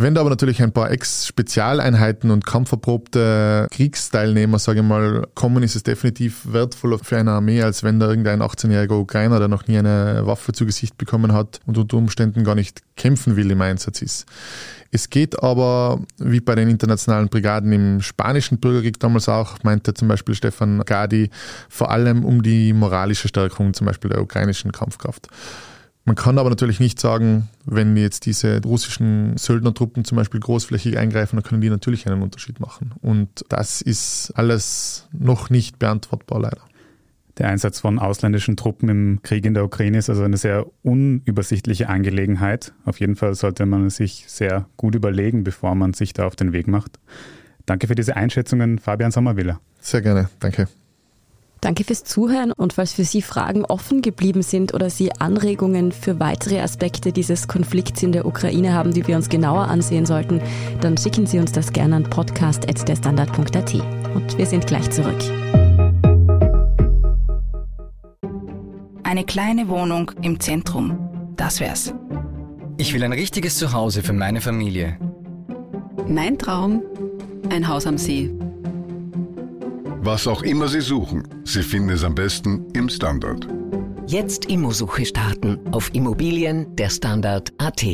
Wenn 0.00 0.14
da 0.14 0.20
aber 0.20 0.30
natürlich 0.30 0.62
ein 0.62 0.70
paar 0.70 0.92
Ex-Spezialeinheiten 0.92 2.30
und 2.30 2.46
kampferprobte 2.46 3.66
Kriegsteilnehmer, 3.72 4.60
sage 4.60 4.78
ich 4.78 4.86
mal, 4.86 5.26
kommen, 5.34 5.64
ist 5.64 5.74
es 5.74 5.82
definitiv 5.82 6.52
wertvoller 6.52 7.00
für 7.00 7.16
eine 7.16 7.32
Armee, 7.32 7.62
als 7.62 7.82
wenn 7.82 7.98
da 7.98 8.08
irgendein 8.08 8.40
18-jähriger 8.40 8.96
Ukrainer, 8.96 9.40
der 9.40 9.48
noch 9.48 9.66
nie 9.66 9.76
eine 9.76 10.24
Waffe 10.24 10.52
zu 10.52 10.66
Gesicht 10.66 10.96
bekommen 10.98 11.32
hat 11.32 11.58
und 11.66 11.78
unter 11.78 11.96
Umständen 11.96 12.44
gar 12.44 12.54
nicht 12.54 12.82
kämpfen 12.96 13.34
will, 13.34 13.50
im 13.50 13.60
Einsatz 13.60 14.00
ist. 14.00 14.26
Es 14.92 15.10
geht 15.10 15.42
aber, 15.42 16.00
wie 16.18 16.40
bei 16.40 16.54
den 16.54 16.68
internationalen 16.68 17.28
Brigaden 17.28 17.72
im 17.72 18.00
spanischen 18.00 18.60
Bürgerkrieg 18.60 19.00
damals 19.00 19.28
auch, 19.28 19.64
meinte 19.64 19.94
zum 19.94 20.06
Beispiel 20.06 20.36
Stefan 20.36 20.80
Gadi, 20.86 21.28
vor 21.68 21.90
allem 21.90 22.24
um 22.24 22.44
die 22.44 22.72
moralische 22.72 23.26
Stärkung 23.26 23.74
zum 23.74 23.88
Beispiel 23.88 24.10
der 24.10 24.22
ukrainischen 24.22 24.70
Kampfkraft. 24.70 25.26
Man 26.08 26.16
kann 26.16 26.38
aber 26.38 26.48
natürlich 26.48 26.80
nicht 26.80 26.98
sagen, 26.98 27.50
wenn 27.66 27.94
jetzt 27.98 28.24
diese 28.24 28.62
russischen 28.62 29.36
Söldnertruppen 29.36 30.06
zum 30.06 30.16
Beispiel 30.16 30.40
großflächig 30.40 30.96
eingreifen, 30.96 31.36
dann 31.36 31.42
können 31.42 31.60
die 31.60 31.68
natürlich 31.68 32.06
einen 32.06 32.22
Unterschied 32.22 32.60
machen. 32.60 32.94
Und 33.02 33.44
das 33.50 33.82
ist 33.82 34.32
alles 34.34 35.06
noch 35.12 35.50
nicht 35.50 35.78
beantwortbar, 35.78 36.40
leider. 36.40 36.62
Der 37.36 37.48
Einsatz 37.48 37.80
von 37.80 37.98
ausländischen 37.98 38.56
Truppen 38.56 38.88
im 38.88 39.22
Krieg 39.22 39.44
in 39.44 39.52
der 39.52 39.66
Ukraine 39.66 39.98
ist 39.98 40.08
also 40.08 40.22
eine 40.22 40.38
sehr 40.38 40.64
unübersichtliche 40.82 41.90
Angelegenheit. 41.90 42.72
Auf 42.86 43.00
jeden 43.00 43.14
Fall 43.14 43.34
sollte 43.34 43.66
man 43.66 43.84
es 43.84 43.96
sich 43.96 44.24
sehr 44.28 44.66
gut 44.78 44.94
überlegen, 44.94 45.44
bevor 45.44 45.74
man 45.74 45.92
sich 45.92 46.14
da 46.14 46.26
auf 46.26 46.36
den 46.36 46.54
Weg 46.54 46.68
macht. 46.68 46.98
Danke 47.66 47.86
für 47.86 47.94
diese 47.94 48.16
Einschätzungen, 48.16 48.78
Fabian 48.78 49.10
Sommerwiller. 49.10 49.60
Sehr 49.78 50.00
gerne, 50.00 50.30
danke. 50.40 50.68
Danke 51.60 51.82
fürs 51.84 52.04
Zuhören 52.04 52.52
und 52.52 52.72
falls 52.74 52.92
für 52.92 53.04
Sie 53.04 53.22
Fragen 53.22 53.64
offen 53.64 54.00
geblieben 54.00 54.42
sind 54.42 54.74
oder 54.74 54.90
Sie 54.90 55.12
Anregungen 55.12 55.90
für 55.90 56.20
weitere 56.20 56.60
Aspekte 56.60 57.12
dieses 57.12 57.48
Konflikts 57.48 58.02
in 58.02 58.12
der 58.12 58.26
Ukraine 58.26 58.72
haben, 58.74 58.92
die 58.92 59.06
wir 59.06 59.16
uns 59.16 59.28
genauer 59.28 59.68
ansehen 59.68 60.06
sollten, 60.06 60.40
dann 60.80 60.96
schicken 60.96 61.26
Sie 61.26 61.38
uns 61.38 61.50
das 61.52 61.72
gerne 61.72 61.96
an 61.96 62.04
podcast.derstandard.at. 62.04 63.74
Und 64.14 64.38
wir 64.38 64.46
sind 64.46 64.66
gleich 64.66 64.88
zurück. 64.90 65.18
Eine 69.02 69.24
kleine 69.24 69.68
Wohnung 69.68 70.12
im 70.22 70.38
Zentrum. 70.38 71.34
Das 71.36 71.60
wär's. 71.60 71.92
Ich 72.76 72.94
will 72.94 73.02
ein 73.02 73.12
richtiges 73.12 73.56
Zuhause 73.58 74.02
für 74.02 74.12
meine 74.12 74.40
Familie. 74.40 74.96
Mein 76.06 76.38
Traum, 76.38 76.82
ein 77.50 77.66
Haus 77.66 77.86
am 77.86 77.98
See. 77.98 78.30
Was 80.10 80.26
auch 80.26 80.40
immer 80.40 80.68
Sie 80.68 80.80
suchen, 80.80 81.28
Sie 81.44 81.62
finden 81.62 81.90
es 81.90 82.02
am 82.02 82.14
besten 82.14 82.64
im 82.72 82.88
Standard. 82.88 83.46
Jetzt 84.06 84.46
Immosuche 84.46 85.04
starten 85.04 85.58
auf 85.70 85.94
Immobilien 85.94 86.74
der 86.76 86.88
Standard.at. 86.88 87.84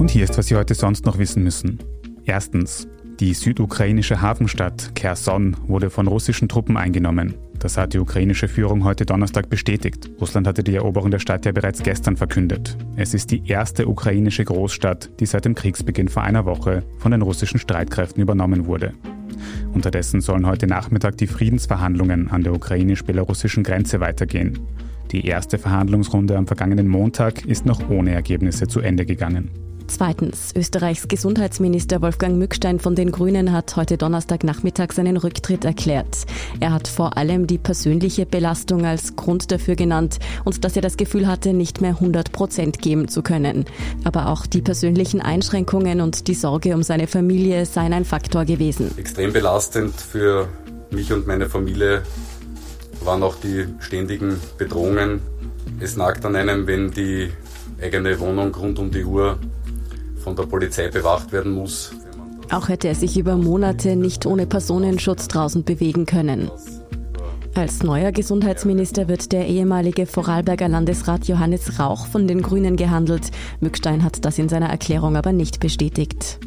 Und 0.00 0.10
hier 0.10 0.24
ist, 0.24 0.36
was 0.36 0.48
Sie 0.48 0.56
heute 0.56 0.74
sonst 0.74 1.06
noch 1.06 1.16
wissen 1.18 1.44
müssen. 1.44 1.78
Erstens. 2.24 2.88
Die 3.20 3.32
südukrainische 3.32 4.20
Hafenstadt 4.20 4.94
Kherson 4.94 5.56
wurde 5.66 5.88
von 5.88 6.06
russischen 6.06 6.50
Truppen 6.50 6.76
eingenommen. 6.76 7.32
Das 7.58 7.78
hat 7.78 7.94
die 7.94 7.98
ukrainische 7.98 8.46
Führung 8.46 8.84
heute 8.84 9.06
Donnerstag 9.06 9.48
bestätigt. 9.48 10.10
Russland 10.20 10.46
hatte 10.46 10.62
die 10.62 10.74
Eroberung 10.74 11.10
der 11.10 11.18
Stadt 11.18 11.46
ja 11.46 11.52
bereits 11.52 11.82
gestern 11.82 12.18
verkündet. 12.18 12.76
Es 12.96 13.14
ist 13.14 13.30
die 13.30 13.48
erste 13.48 13.88
ukrainische 13.88 14.44
Großstadt, 14.44 15.08
die 15.18 15.24
seit 15.24 15.46
dem 15.46 15.54
Kriegsbeginn 15.54 16.08
vor 16.08 16.24
einer 16.24 16.44
Woche 16.44 16.82
von 16.98 17.10
den 17.10 17.22
russischen 17.22 17.58
Streitkräften 17.58 18.22
übernommen 18.22 18.66
wurde. 18.66 18.92
Unterdessen 19.72 20.20
sollen 20.20 20.46
heute 20.46 20.66
Nachmittag 20.66 21.16
die 21.16 21.26
Friedensverhandlungen 21.26 22.30
an 22.30 22.42
der 22.42 22.52
ukrainisch-belarussischen 22.52 23.62
Grenze 23.62 23.98
weitergehen. 24.00 24.58
Die 25.10 25.24
erste 25.24 25.56
Verhandlungsrunde 25.56 26.36
am 26.36 26.46
vergangenen 26.46 26.88
Montag 26.88 27.46
ist 27.46 27.64
noch 27.64 27.88
ohne 27.88 28.12
Ergebnisse 28.12 28.66
zu 28.66 28.80
Ende 28.80 29.06
gegangen. 29.06 29.48
Zweitens. 29.88 30.52
Österreichs 30.56 31.08
Gesundheitsminister 31.08 32.02
Wolfgang 32.02 32.36
Mückstein 32.36 32.80
von 32.80 32.94
den 32.94 33.12
Grünen 33.12 33.52
hat 33.52 33.76
heute 33.76 33.96
Donnerstagnachmittag 33.96 34.92
seinen 34.92 35.16
Rücktritt 35.16 35.64
erklärt. 35.64 36.26
Er 36.60 36.72
hat 36.72 36.88
vor 36.88 37.16
allem 37.16 37.46
die 37.46 37.58
persönliche 37.58 38.26
Belastung 38.26 38.84
als 38.84 39.16
Grund 39.16 39.52
dafür 39.52 39.76
genannt 39.76 40.18
und 40.44 40.64
dass 40.64 40.76
er 40.76 40.82
das 40.82 40.96
Gefühl 40.96 41.26
hatte, 41.26 41.52
nicht 41.52 41.80
mehr 41.80 41.90
100 41.90 42.32
Prozent 42.32 42.80
geben 42.80 43.08
zu 43.08 43.22
können. 43.22 43.64
Aber 44.04 44.28
auch 44.28 44.46
die 44.46 44.60
persönlichen 44.60 45.20
Einschränkungen 45.20 46.00
und 46.00 46.26
die 46.28 46.34
Sorge 46.34 46.74
um 46.74 46.82
seine 46.82 47.06
Familie 47.06 47.64
seien 47.64 47.92
ein 47.92 48.04
Faktor 48.04 48.44
gewesen. 48.44 48.90
Extrem 48.98 49.32
belastend 49.32 49.94
für 49.94 50.48
mich 50.90 51.12
und 51.12 51.26
meine 51.26 51.48
Familie 51.48 52.02
waren 53.02 53.22
auch 53.22 53.36
die 53.36 53.66
ständigen 53.80 54.40
Bedrohungen. 54.58 55.20
Es 55.80 55.96
nagt 55.96 56.24
an 56.24 56.34
einem, 56.36 56.66
wenn 56.66 56.90
die 56.90 57.30
eigene 57.80 58.18
Wohnung 58.20 58.54
rund 58.54 58.78
um 58.78 58.90
die 58.90 59.04
Uhr 59.04 59.38
von 60.26 60.34
der 60.34 60.42
Polizei 60.42 60.88
bewacht 60.88 61.30
werden 61.30 61.52
muss. 61.52 61.92
Auch 62.50 62.68
hätte 62.68 62.88
er 62.88 62.96
sich 62.96 63.16
über 63.16 63.36
Monate 63.36 63.94
nicht 63.94 64.26
ohne 64.26 64.44
Personenschutz 64.44 65.28
draußen 65.28 65.62
bewegen 65.62 66.04
können. 66.04 66.50
Als 67.54 67.84
neuer 67.84 68.10
Gesundheitsminister 68.10 69.06
wird 69.06 69.30
der 69.30 69.46
ehemalige 69.46 70.04
Vorarlberger 70.04 70.68
Landesrat 70.68 71.28
Johannes 71.28 71.78
Rauch 71.78 72.08
von 72.08 72.26
den 72.26 72.42
Grünen 72.42 72.74
gehandelt. 72.74 73.30
Mückstein 73.60 74.02
hat 74.02 74.24
das 74.24 74.36
in 74.40 74.48
seiner 74.48 74.68
Erklärung 74.68 75.16
aber 75.16 75.30
nicht 75.30 75.60
bestätigt. 75.60 76.40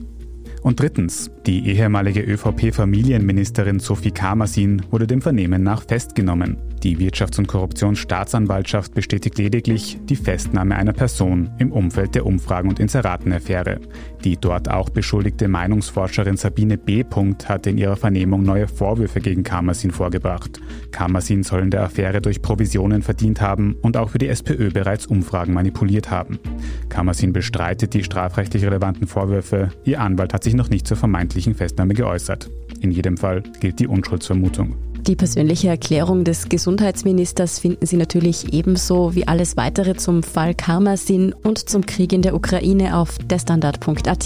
Und 0.62 0.82
drittens, 0.82 1.32
die 1.48 1.66
ehemalige 1.70 2.20
ÖVP-Familienministerin 2.20 3.80
Sophie 3.80 4.12
Kamersin 4.12 4.82
wurde 4.92 5.08
dem 5.08 5.22
Vernehmen 5.22 5.64
nach 5.64 5.84
festgenommen. 5.88 6.58
Die 6.84 6.98
Wirtschafts- 6.98 7.38
und 7.38 7.48
Korruptionsstaatsanwaltschaft 7.48 8.94
bestätigt 8.94 9.38
lediglich 9.38 10.00
die 10.04 10.16
Festnahme 10.16 10.78
einer 10.78 10.94
Person 10.94 11.50
im 11.58 11.74
Umfeld 11.74 12.16
der 12.16 12.26
Umfragen- 12.26 12.70
und 12.70 12.80
Inseratenaffäre. 12.80 13.82
Die 14.24 14.38
dort 14.38 14.70
auch 14.70 14.90
beschuldigte 14.90 15.50
Meinungsforscherin 15.50 16.38
Sabine 16.38 16.78
B. 16.78 17.04
hatte 17.46 17.70
in 17.70 17.78
ihrer 17.78 17.98
Vernehmung 17.98 18.44
neue 18.44 18.70
Vorwürfe 18.70 19.20
gegen 19.20 19.44
Kamersin 19.44 19.92
vorgebracht. 19.92 20.62
Kamersin 20.92 21.44
soll 21.44 21.64
in 21.64 21.72
der 21.72 21.84
Affäre 21.84 22.22
durch 22.22 22.42
Provisionen 22.42 23.02
verdient 23.02 23.42
haben 23.42 23.76
und 23.82 23.98
auch 23.98 24.12
für 24.12 24.18
die 24.18 24.30
SPÖ 24.30 24.72
bereits 24.72 25.06
Umfragen 25.06 25.54
manipuliert 25.54 26.10
haben. 26.10 26.40
Kamersin 26.88 27.34
bestreitet 27.34 27.94
die 27.94 28.06
strafrechtlich 28.06 28.64
relevanten 28.64 29.06
Vorwürfe. 29.06 29.74
Ihr 29.84 30.00
Anwalt 30.00 30.34
hat 30.34 30.46
sich 30.46 30.54
noch 30.54 30.70
nicht 30.70 30.88
zur 30.88 30.96
vermeintlichen 30.96 31.56
Festnahme 31.56 31.94
geäußert. 31.94 32.50
In 32.80 32.92
jedem 32.92 33.18
Fall 33.18 33.44
gilt 33.60 33.80
die 33.80 33.88
Unschuldsvermutung. 33.88 34.89
Die 35.08 35.16
persönliche 35.16 35.70
Erklärung 35.70 36.24
des 36.24 36.50
Gesundheitsministers 36.50 37.60
finden 37.60 37.86
Sie 37.86 37.98
natürlich 37.98 38.54
ebenso 38.54 39.16
wie 39.16 39.28
alles 39.28 39.58
weitere 39.58 39.96
zum 39.96 40.24
Fall 40.24 40.54
Karmasin 40.54 41.34
und 41.44 41.70
zum 41.70 41.86
Krieg 41.86 42.14
in 42.14 42.22
der 42.22 42.36
Ukraine 42.36 42.98
auf 42.98 43.18
derstandard.at. 43.18 44.24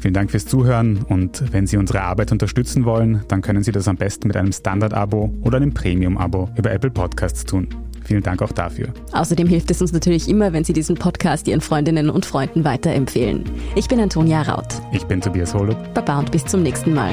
Vielen 0.00 0.14
Dank 0.14 0.30
fürs 0.30 0.46
Zuhören 0.46 1.04
und 1.08 1.52
wenn 1.52 1.66
Sie 1.66 1.76
unsere 1.76 2.02
Arbeit 2.02 2.32
unterstützen 2.32 2.84
wollen, 2.84 3.22
dann 3.28 3.42
können 3.42 3.62
Sie 3.62 3.72
das 3.72 3.86
am 3.86 3.96
besten 3.96 4.28
mit 4.28 4.36
einem 4.36 4.52
Standard-Abo 4.52 5.32
oder 5.42 5.58
einem 5.58 5.74
Premium-Abo 5.74 6.48
über 6.56 6.72
Apple 6.72 6.90
Podcasts 6.90 7.44
tun. 7.44 7.68
Vielen 8.04 8.22
Dank 8.22 8.42
auch 8.42 8.52
dafür. 8.52 8.88
Außerdem 9.12 9.46
hilft 9.46 9.70
es 9.70 9.80
uns 9.80 9.92
natürlich 9.92 10.28
immer, 10.28 10.52
wenn 10.52 10.64
Sie 10.64 10.72
diesen 10.72 10.96
Podcast 10.96 11.46
Ihren 11.46 11.60
Freundinnen 11.60 12.10
und 12.10 12.26
Freunden 12.26 12.64
weiterempfehlen. 12.64 13.44
Ich 13.76 13.88
bin 13.88 14.00
Antonia 14.00 14.42
Raut. 14.42 14.80
Ich 14.92 15.04
bin 15.04 15.20
Tobias 15.20 15.54
Holub. 15.54 15.76
Baba 15.94 16.18
und 16.18 16.32
bis 16.32 16.44
zum 16.46 16.62
nächsten 16.62 16.94
Mal. 16.94 17.12